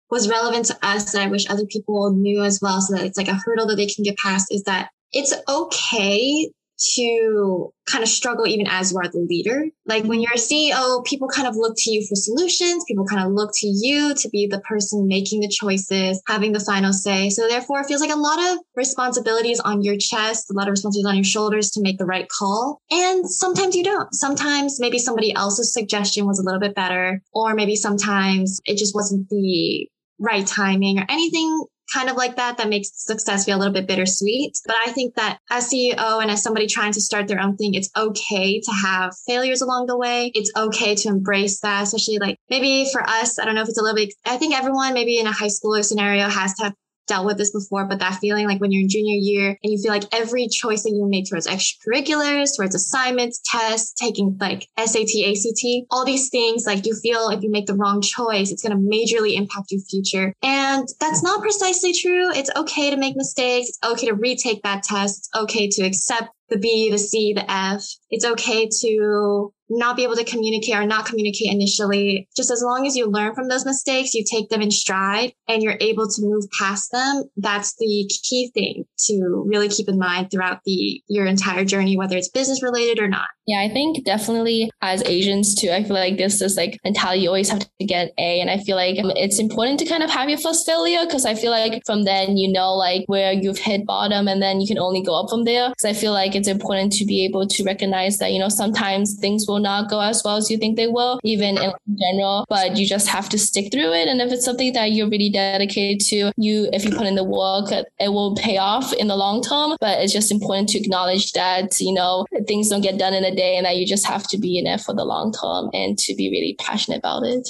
was 0.09 0.29
relevant 0.29 0.67
to 0.67 0.79
us 0.83 1.13
that 1.13 1.23
I 1.23 1.27
wish 1.27 1.49
other 1.49 1.67
people 1.67 2.13
knew 2.13 2.45
as 2.45 2.61
well, 2.63 2.81
so 2.81 2.95
that 2.95 3.05
it's 3.05 3.19
like 3.19 3.29
a 3.29 3.35
hurdle 3.35 3.67
that 3.67 3.77
they 3.77 3.87
can 3.87 4.05
get 4.05 4.19
past, 4.19 4.53
is 4.53 4.63
that 4.65 4.91
it's 5.13 5.35
okay 5.49 6.51
to 6.95 7.73
kind 7.87 8.03
of 8.03 8.09
struggle 8.09 8.47
even 8.47 8.67
as 8.67 8.93
you 8.93 8.99
are 8.99 9.09
the 9.09 9.25
leader. 9.29 9.67
Like 9.87 10.05
when 10.05 10.19
mm-hmm. 10.19 10.21
you're 10.23 10.33
a 10.33 10.37
CEO, 10.37 11.05
people 11.05 11.29
kind 11.29 11.47
of 11.47 11.57
look 11.57 11.75
to 11.79 11.91
you 11.91 12.05
for 12.07 12.15
solutions. 12.15 12.85
People 12.89 13.07
kind 13.07 13.25
of 13.25 13.33
look 13.33 13.51
to 13.57 13.67
you 13.67 14.15
to 14.15 14.29
be 14.31 14.47
the 14.47 14.61
person 14.61 15.07
making 15.07 15.41
the 15.41 15.49
choices, 15.49 16.23
having 16.27 16.53
the 16.53 16.61
final 16.61 16.93
say. 16.93 17.31
So 17.31 17.49
therefore 17.49 17.81
it 17.81 17.87
feels 17.87 18.01
like 18.01 18.13
a 18.13 18.19
lot 18.19 18.53
of 18.53 18.59
responsibilities 18.75 19.61
on 19.61 19.83
your 19.83 19.97
chest, 19.97 20.51
a 20.51 20.55
lot 20.55 20.69
of 20.69 20.73
responsibilities 20.73 21.11
on 21.11 21.17
your 21.17 21.25
shoulders 21.25 21.71
to 21.73 21.83
make 21.83 21.99
the 21.99 22.07
right 22.07 22.29
call. 22.29 22.81
And 22.91 23.29
sometimes 23.29 23.77
you 23.77 23.85
don't. 23.85 24.13
Sometimes 24.15 24.81
maybe 24.81 24.99
somebody 24.99 25.35
else's 25.35 25.73
suggestion 25.73 26.27
was 26.27 26.39
a 26.39 26.45
little 26.45 26.61
bit 26.61 26.75
better, 26.75 27.23
or 27.33 27.55
maybe 27.55 27.77
sometimes 27.77 28.61
it 28.65 28.77
just 28.77 28.95
wasn't 28.95 29.29
the 29.29 29.89
right 30.19 30.47
timing 30.47 30.99
or 30.99 31.07
anything 31.09 31.65
kind 31.93 32.09
of 32.09 32.17
like 32.17 32.37
that 32.37 32.59
that 32.59 32.69
makes 32.69 32.91
success 32.95 33.45
feel 33.45 33.57
a 33.57 33.61
little 33.61 33.73
bit 33.73 33.87
bittersweet. 33.87 34.59
But 34.67 34.77
I 34.87 34.93
think 34.93 35.15
that 35.17 35.39
as 35.51 35.71
CEO 35.71 36.23
and 36.23 36.31
as 36.31 36.43
somebody 36.43 36.67
trying 36.67 36.93
to 36.93 37.01
start 37.01 37.29
their 37.29 37.41
own 37.41 37.57
thing, 37.57 37.75
it's 37.75 37.91
okay 37.97 38.61
to 38.61 38.73
have 38.73 39.15
failures 39.27 39.63
along 39.63 39.87
the 39.87 39.97
way. 39.97 40.31
It's 40.35 40.51
okay 40.57 40.95
to 40.95 41.09
embrace 41.09 41.61
that, 41.61 41.83
especially 41.83 42.19
like 42.19 42.39
maybe 42.51 42.89
for 42.93 43.03
us, 43.03 43.39
I 43.39 43.45
don't 43.45 43.55
know 43.55 43.63
if 43.63 43.69
it's 43.69 43.79
a 43.79 43.83
little 43.83 43.97
bit, 43.97 44.15
I 44.25 44.37
think 44.37 44.55
everyone 44.55 44.95
maybe 44.95 45.19
in 45.19 45.27
a 45.27 45.33
high 45.33 45.49
schooler 45.49 45.85
scenario 45.85 46.29
has 46.29 46.55
to 46.55 46.65
have 46.65 46.75
dealt 47.13 47.27
with 47.27 47.37
this 47.37 47.53
before, 47.53 47.85
but 47.85 47.99
that 47.99 48.15
feeling 48.15 48.47
like 48.47 48.59
when 48.59 48.73
you're 48.73 48.81
in 48.81 48.89
junior 48.89 49.19
year 49.21 49.49
and 49.63 49.71
you 49.71 49.79
feel 49.83 49.93
like 49.93 50.05
every 50.13 50.49
choice 50.49 50.83
that 50.83 50.91
you 50.91 51.07
make 51.07 51.29
towards 51.29 51.47
extracurriculars, 51.47 52.57
towards 52.57 52.75
assignments, 52.75 53.39
tests, 53.45 53.93
taking 53.93 54.35
like 54.41 54.67
SAT, 54.79 55.13
ACT, 55.27 55.63
all 55.91 56.07
these 56.07 56.31
things, 56.31 56.65
like 56.67 56.87
you 56.87 56.95
feel 56.95 57.29
if 57.29 57.43
you 57.43 57.51
make 57.51 57.67
the 57.67 57.75
wrong 57.75 58.01
choice, 58.01 58.51
it's 58.51 58.63
going 58.63 58.73
to 58.73 58.83
majorly 58.83 59.37
impact 59.37 59.73
your 59.73 59.83
future. 59.83 60.33
And 60.43 60.89
that's 61.01 61.23
not 61.23 61.43
precisely 61.43 61.93
true. 61.93 62.31
It's 62.33 62.51
okay 62.57 62.89
to 62.91 62.97
make 62.97 63.15
mistakes. 63.15 63.69
It's 63.69 63.79
okay 63.85 64.07
to 64.07 64.15
retake 64.15 64.63
that 64.63 64.83
test. 64.83 65.19
It's 65.19 65.43
okay 65.43 65.69
to 65.69 65.83
accept 65.83 66.31
the 66.49 66.59
B, 66.59 66.91
the 66.91 66.99
C, 66.99 67.33
the 67.33 67.51
F. 67.51 67.85
It's 68.11 68.25
okay 68.25 68.69
to 68.81 69.53
not 69.69 69.97
be 69.97 70.05
able 70.05 70.17
to 70.17 70.25
communicate 70.25 70.75
or 70.75 70.87
not 70.87 71.07
communicate 71.07 71.53
initially. 71.53 72.29
Just 72.37 72.51
as 72.51 72.63
long 72.63 72.87
as 72.87 72.97
you 72.97 73.07
learn 73.07 73.35
from 73.35 73.49
those 73.49 73.65
mistakes, 73.65 74.15
you 74.15 74.25
take 74.25 74.51
them 74.51 74.61
in 74.61 74.71
stride 74.71 75.33
and 75.49 75.63
you're 75.63 75.79
able 75.81 76.09
to 76.09 76.23
move 76.23 76.45
past 76.59 76.93
them. 76.93 77.25
That's 77.37 77.75
the 77.79 78.11
key 78.23 78.51
thing 78.53 78.85
to 79.07 79.45
really 79.47 79.69
keep 79.69 79.89
in 79.89 79.99
mind 79.99 80.31
throughout 80.31 80.61
the 80.65 81.03
your 81.09 81.27
entire 81.27 81.65
journey, 81.65 81.97
whether 81.97 82.17
it's 82.17 82.29
business 82.29 82.63
related 82.63 82.99
or 82.99 83.09
not. 83.09 83.29
Yeah, 83.47 83.59
I 83.59 83.69
think 83.69 84.05
definitely 84.05 84.71
as 84.83 85.03
Asians 85.05 85.57
too, 85.57 85.71
I 85.71 85.83
feel 85.83 85.95
like 85.95 86.17
this 86.17 86.41
is 86.41 86.57
like 86.57 86.79
mentality 86.85 87.23
you 87.23 87.29
always 87.29 87.49
have 87.51 87.59
to 87.81 87.85
get 87.85 88.13
A. 88.17 88.41
And 88.41 88.49
I 88.49 88.59
feel 88.59 88.77
like 88.77 88.99
um, 89.01 89.11
it's 89.17 89.41
important 89.41 89.81
to 89.81 89.87
kind 89.87 90.05
of 90.05 90.11
have 90.11 90.29
your 90.29 90.39
first 90.39 90.65
failure 90.65 91.05
because 91.05 91.27
I 91.27 91.35
feel 91.35 91.51
like 91.51 91.83
from 91.85 92.05
then 92.05 92.37
you 92.37 92.53
know 92.53 92.75
like 92.75 93.03
where 93.07 93.33
you've 93.33 93.59
hit 93.59 93.85
bottom 93.85 94.29
and 94.29 94.41
then 94.41 94.61
you 94.61 94.69
can 94.69 94.79
only 94.79 95.03
go 95.03 95.21
up 95.21 95.29
from 95.29 95.43
there. 95.43 95.71
Because 95.71 95.85
I 95.85 95.93
feel 95.93 96.13
like 96.13 96.37
it's 96.37 96.47
important 96.47 96.93
to 96.95 97.05
be 97.05 97.25
able 97.25 97.49
to 97.49 97.65
recognize 97.65 98.19
that, 98.19 98.31
you 98.31 98.39
know, 98.39 98.49
sometimes 98.49 99.19
things 99.19 99.47
will 99.49 99.59
not 99.59 99.91
go 99.91 100.01
as 100.01 100.23
well 100.25 100.37
as 100.37 100.49
you 100.49 100.57
think 100.57 100.77
they 100.77 100.87
will, 100.87 101.19
even 101.25 101.59
in 101.59 101.73
general, 101.99 102.47
but 102.49 102.77
you 102.77 102.87
just 102.87 103.09
have 103.09 103.29
to 103.31 103.39
stick 103.39 103.73
through 103.73 103.93
it. 103.93 104.07
And 104.07 104.21
if 104.21 104.31
it's 104.33 104.45
something 104.45 104.73
that 104.75 104.93
you're 104.93 105.11
really 105.11 105.31
dedicated 105.31 106.07
to, 106.11 106.33
you, 106.37 106.69
if 106.73 106.85
you 106.85 106.93
put 106.93 107.07
in 107.07 107.17
the 107.17 107.25
work, 107.25 107.73
it 107.73 108.09
will 108.09 108.37
pay 108.37 108.59
off 108.59 108.93
in 108.93 109.09
the 109.09 109.17
long 109.17 109.43
term. 109.43 109.77
But 109.81 109.99
it's 109.99 110.13
just 110.13 110.31
important 110.31 110.69
to 110.71 110.79
acknowledge 110.79 111.33
that, 111.33 111.81
you 111.81 111.93
know, 111.93 112.25
things 112.47 112.69
don't 112.69 112.83
get 112.83 112.99
done 112.99 113.15
in 113.15 113.25
a 113.25 113.32
day 113.35 113.57
and 113.57 113.67
that 113.67 113.77
you 113.77 113.87
just 113.87 114.07
have 114.07 114.27
to 114.29 114.39
be 114.39 114.59
in 114.59 114.67
it 114.67 114.81
for 114.81 114.95
the 114.95 115.05
long 115.05 115.33
term 115.33 115.71
and 115.73 115.99
to 115.99 116.15
be 116.15 116.31
really 116.31 116.57
passionate 116.59 116.99
about 116.99 117.25
it. 117.25 117.49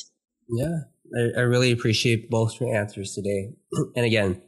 Yeah, 0.48 0.80
I, 1.16 1.40
I 1.40 1.42
really 1.42 1.72
appreciate 1.72 2.30
both 2.30 2.60
your 2.60 2.74
answers 2.74 3.14
today. 3.14 3.50
and 3.96 4.04
again, 4.04 4.42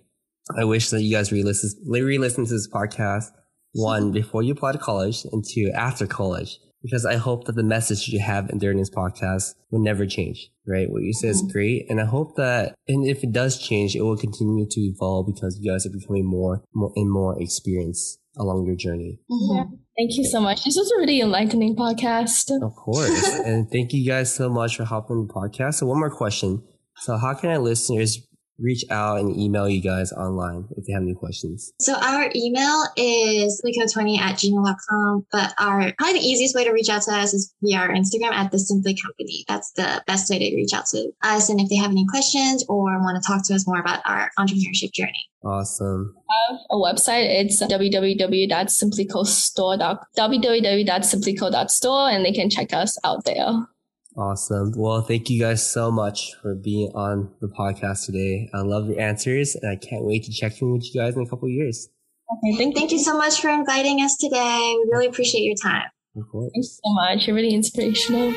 I 0.57 0.65
wish 0.65 0.91
that 0.91 1.03
you 1.03 1.15
guys 1.15 1.33
re-listen, 1.33 1.71
re-listen 1.87 2.45
to 2.47 2.53
this 2.53 2.69
podcast 2.69 3.31
one 3.73 4.13
before 4.13 4.43
you 4.43 4.53
apply 4.53 4.73
to 4.73 4.79
college 4.79 5.25
and 5.33 5.45
two 5.45 5.71
after 5.75 6.07
college 6.07 6.59
because 6.85 7.07
I 7.07 7.17
hope 7.17 7.47
that 7.47 7.57
the 7.57 7.63
message 7.63 8.09
you 8.09 8.21
have 8.21 8.47
during 8.59 8.77
this 8.77 8.91
podcast 8.91 9.55
will 9.71 9.83
never 9.83 10.05
change, 10.05 10.51
right? 10.67 10.89
What 10.91 11.03
you 11.03 11.15
say 11.15 11.29
is 11.29 11.43
mm-hmm. 11.43 11.53
great. 11.53 11.87
And 11.89 11.99
I 11.99 12.05
hope 12.05 12.37
that, 12.37 12.75
and 12.87 13.07
if 13.07 13.25
it 13.25 13.33
does 13.33 13.59
change, 13.59 13.97
it 13.97 14.03
will 14.03 14.19
continue 14.19 14.67
to 14.71 14.81
evolve 14.83 15.27
because 15.27 15.59
you 15.59 15.73
guys 15.73 15.87
are 15.87 15.91
becoming 15.91 16.27
more, 16.27 16.63
more 16.75 16.93
and 16.95 17.11
more 17.11 17.41
experienced 17.41 18.21
along 18.37 18.67
your 18.67 18.77
journey. 18.77 19.21
Mm-hmm. 19.31 19.75
Thank 19.97 20.17
you 20.17 20.25
so 20.25 20.41
much. 20.41 20.65
This 20.65 20.77
was 20.77 20.91
a 20.91 20.99
really 20.99 21.21
enlightening 21.21 21.77
podcast. 21.77 22.51
Of 22.63 22.75
course. 22.75 23.39
and 23.45 23.71
thank 23.71 23.93
you 23.93 24.07
guys 24.07 24.35
so 24.35 24.49
much 24.49 24.77
for 24.77 24.85
hopping 24.85 25.17
on 25.17 25.27
the 25.27 25.33
podcast. 25.33 25.75
So 25.75 25.87
one 25.87 25.99
more 25.99 26.11
question. 26.11 26.63
So 26.99 27.17
how 27.17 27.35
can 27.35 27.51
our 27.51 27.59
listeners 27.59 28.27
reach 28.59 28.85
out 28.91 29.21
and 29.21 29.37
email 29.37 29.69
you 29.69 29.81
guys 29.81 30.13
online 30.13 30.67
if 30.77 30.87
they 30.87 30.93
have 30.93 31.03
any 31.03 31.15
questions? 31.15 31.73
So 31.81 31.95
our 31.95 32.31
email 32.35 32.85
is 32.97 33.63
simplyco20 33.65 34.19
at 34.19 34.37
gmail.com, 34.37 35.27
but 35.33 35.55
our 35.59 35.93
probably 35.99 36.21
the 36.21 36.27
easiest 36.27 36.55
way 36.55 36.65
to 36.65 36.73
reach 36.73 36.89
out 36.89 37.03
to 37.03 37.13
us 37.13 37.35
is 37.35 37.53
via 37.63 37.79
our 37.79 37.91
Instagram 37.91 38.33
at 38.33 38.51
the 38.51 38.59
Simply 38.59 38.97
Company. 39.03 39.45
That's 39.49 39.73
the 39.73 40.03
best 40.07 40.31
way 40.31 40.39
to 40.39 40.57
reach 40.57 40.73
out 40.73 40.87
to 40.87 41.11
us. 41.23 41.49
And 41.49 41.61
if 41.61 41.69
they 41.69 41.77
have 41.77 41.91
any 41.91 42.07
questions 42.07 42.65
or 42.69 42.99
want 43.01 43.23
to 43.23 43.27
talk 43.27 43.47
to 43.47 43.55
us 43.55 43.67
more 43.67 43.81
about 43.81 44.01
our 44.07 44.31
entrepreneurship 44.39 44.93
journey. 44.93 45.29
Awesome. 45.45 46.15
have 46.49 46.59
a 46.71 46.77
website. 46.77 47.27
It's 47.27 47.63
www.simplyco.store. 47.63 49.77
www.simplyco.store 50.17 52.11
and 52.11 52.25
they 52.25 52.33
can 52.33 52.49
check 52.49 52.73
us 52.73 52.97
out 53.05 53.25
there. 53.25 53.67
Awesome. 54.17 54.73
Well, 54.77 55.03
thank 55.03 55.29
you 55.29 55.41
guys 55.41 55.69
so 55.69 55.91
much 55.91 56.35
for 56.41 56.55
being 56.55 56.93
on 56.95 57.33
the 57.41 57.49
podcast 57.49 58.07
today. 58.07 58.49
I 58.55 58.61
love 58.61 58.89
your 58.89 59.01
answers 59.01 59.57
and 59.57 59.71
I 59.71 59.77
can't 59.77 60.05
wait 60.05 60.25
to 60.25 60.33
check 60.33 60.61
in 60.63 60.73
with 60.73 60.85
you 60.95 61.01
guys 61.01 61.17
in 61.17 61.23
a 61.23 61.27
couple 61.27 61.49
years. 61.49 61.89
Okay, 62.33 62.57
thank, 62.57 62.77
thank 62.77 62.93
you 62.93 62.99
so 62.99 63.17
much 63.17 63.41
for 63.41 63.51
inviting 63.51 64.01
us 64.01 64.17
today. 64.17 64.77
We 64.79 64.89
really 64.91 65.07
appreciate 65.07 65.43
your 65.43 65.57
time. 65.57 65.87
Of 66.17 66.29
course. 66.31 66.51
Thank 66.55 66.57
you 66.57 66.63
so 66.63 66.93
much. 66.95 67.27
You're 67.27 67.37
really 67.37 67.55
inspirational. 67.55 68.31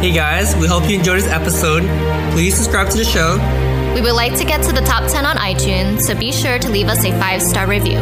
Hey 0.00 0.12
guys, 0.12 0.54
we 0.56 0.66
hope 0.66 0.88
you 0.88 0.98
enjoyed 0.98 1.18
this 1.18 1.26
episode. 1.30 1.82
Please 2.32 2.54
subscribe 2.54 2.90
to 2.90 2.96
the 2.96 3.04
show. 3.04 3.36
We 3.94 4.00
would 4.00 4.14
like 4.14 4.36
to 4.38 4.44
get 4.44 4.62
to 4.64 4.72
the 4.72 4.80
top 4.80 5.10
10 5.10 5.24
on 5.24 5.36
iTunes, 5.36 6.02
so 6.02 6.18
be 6.18 6.32
sure 6.32 6.58
to 6.58 6.70
leave 6.70 6.88
us 6.88 7.04
a 7.04 7.10
five 7.12 7.42
star 7.42 7.66
review. 7.66 7.98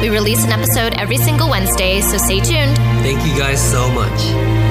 We 0.00 0.10
release 0.10 0.44
an 0.44 0.50
episode 0.50 0.94
every 0.94 1.16
single 1.16 1.48
Wednesday, 1.48 2.00
so 2.00 2.18
stay 2.18 2.40
tuned. 2.40 2.76
Thank 3.02 3.26
you 3.26 3.36
guys 3.38 3.60
so 3.60 3.90
much. 3.90 4.65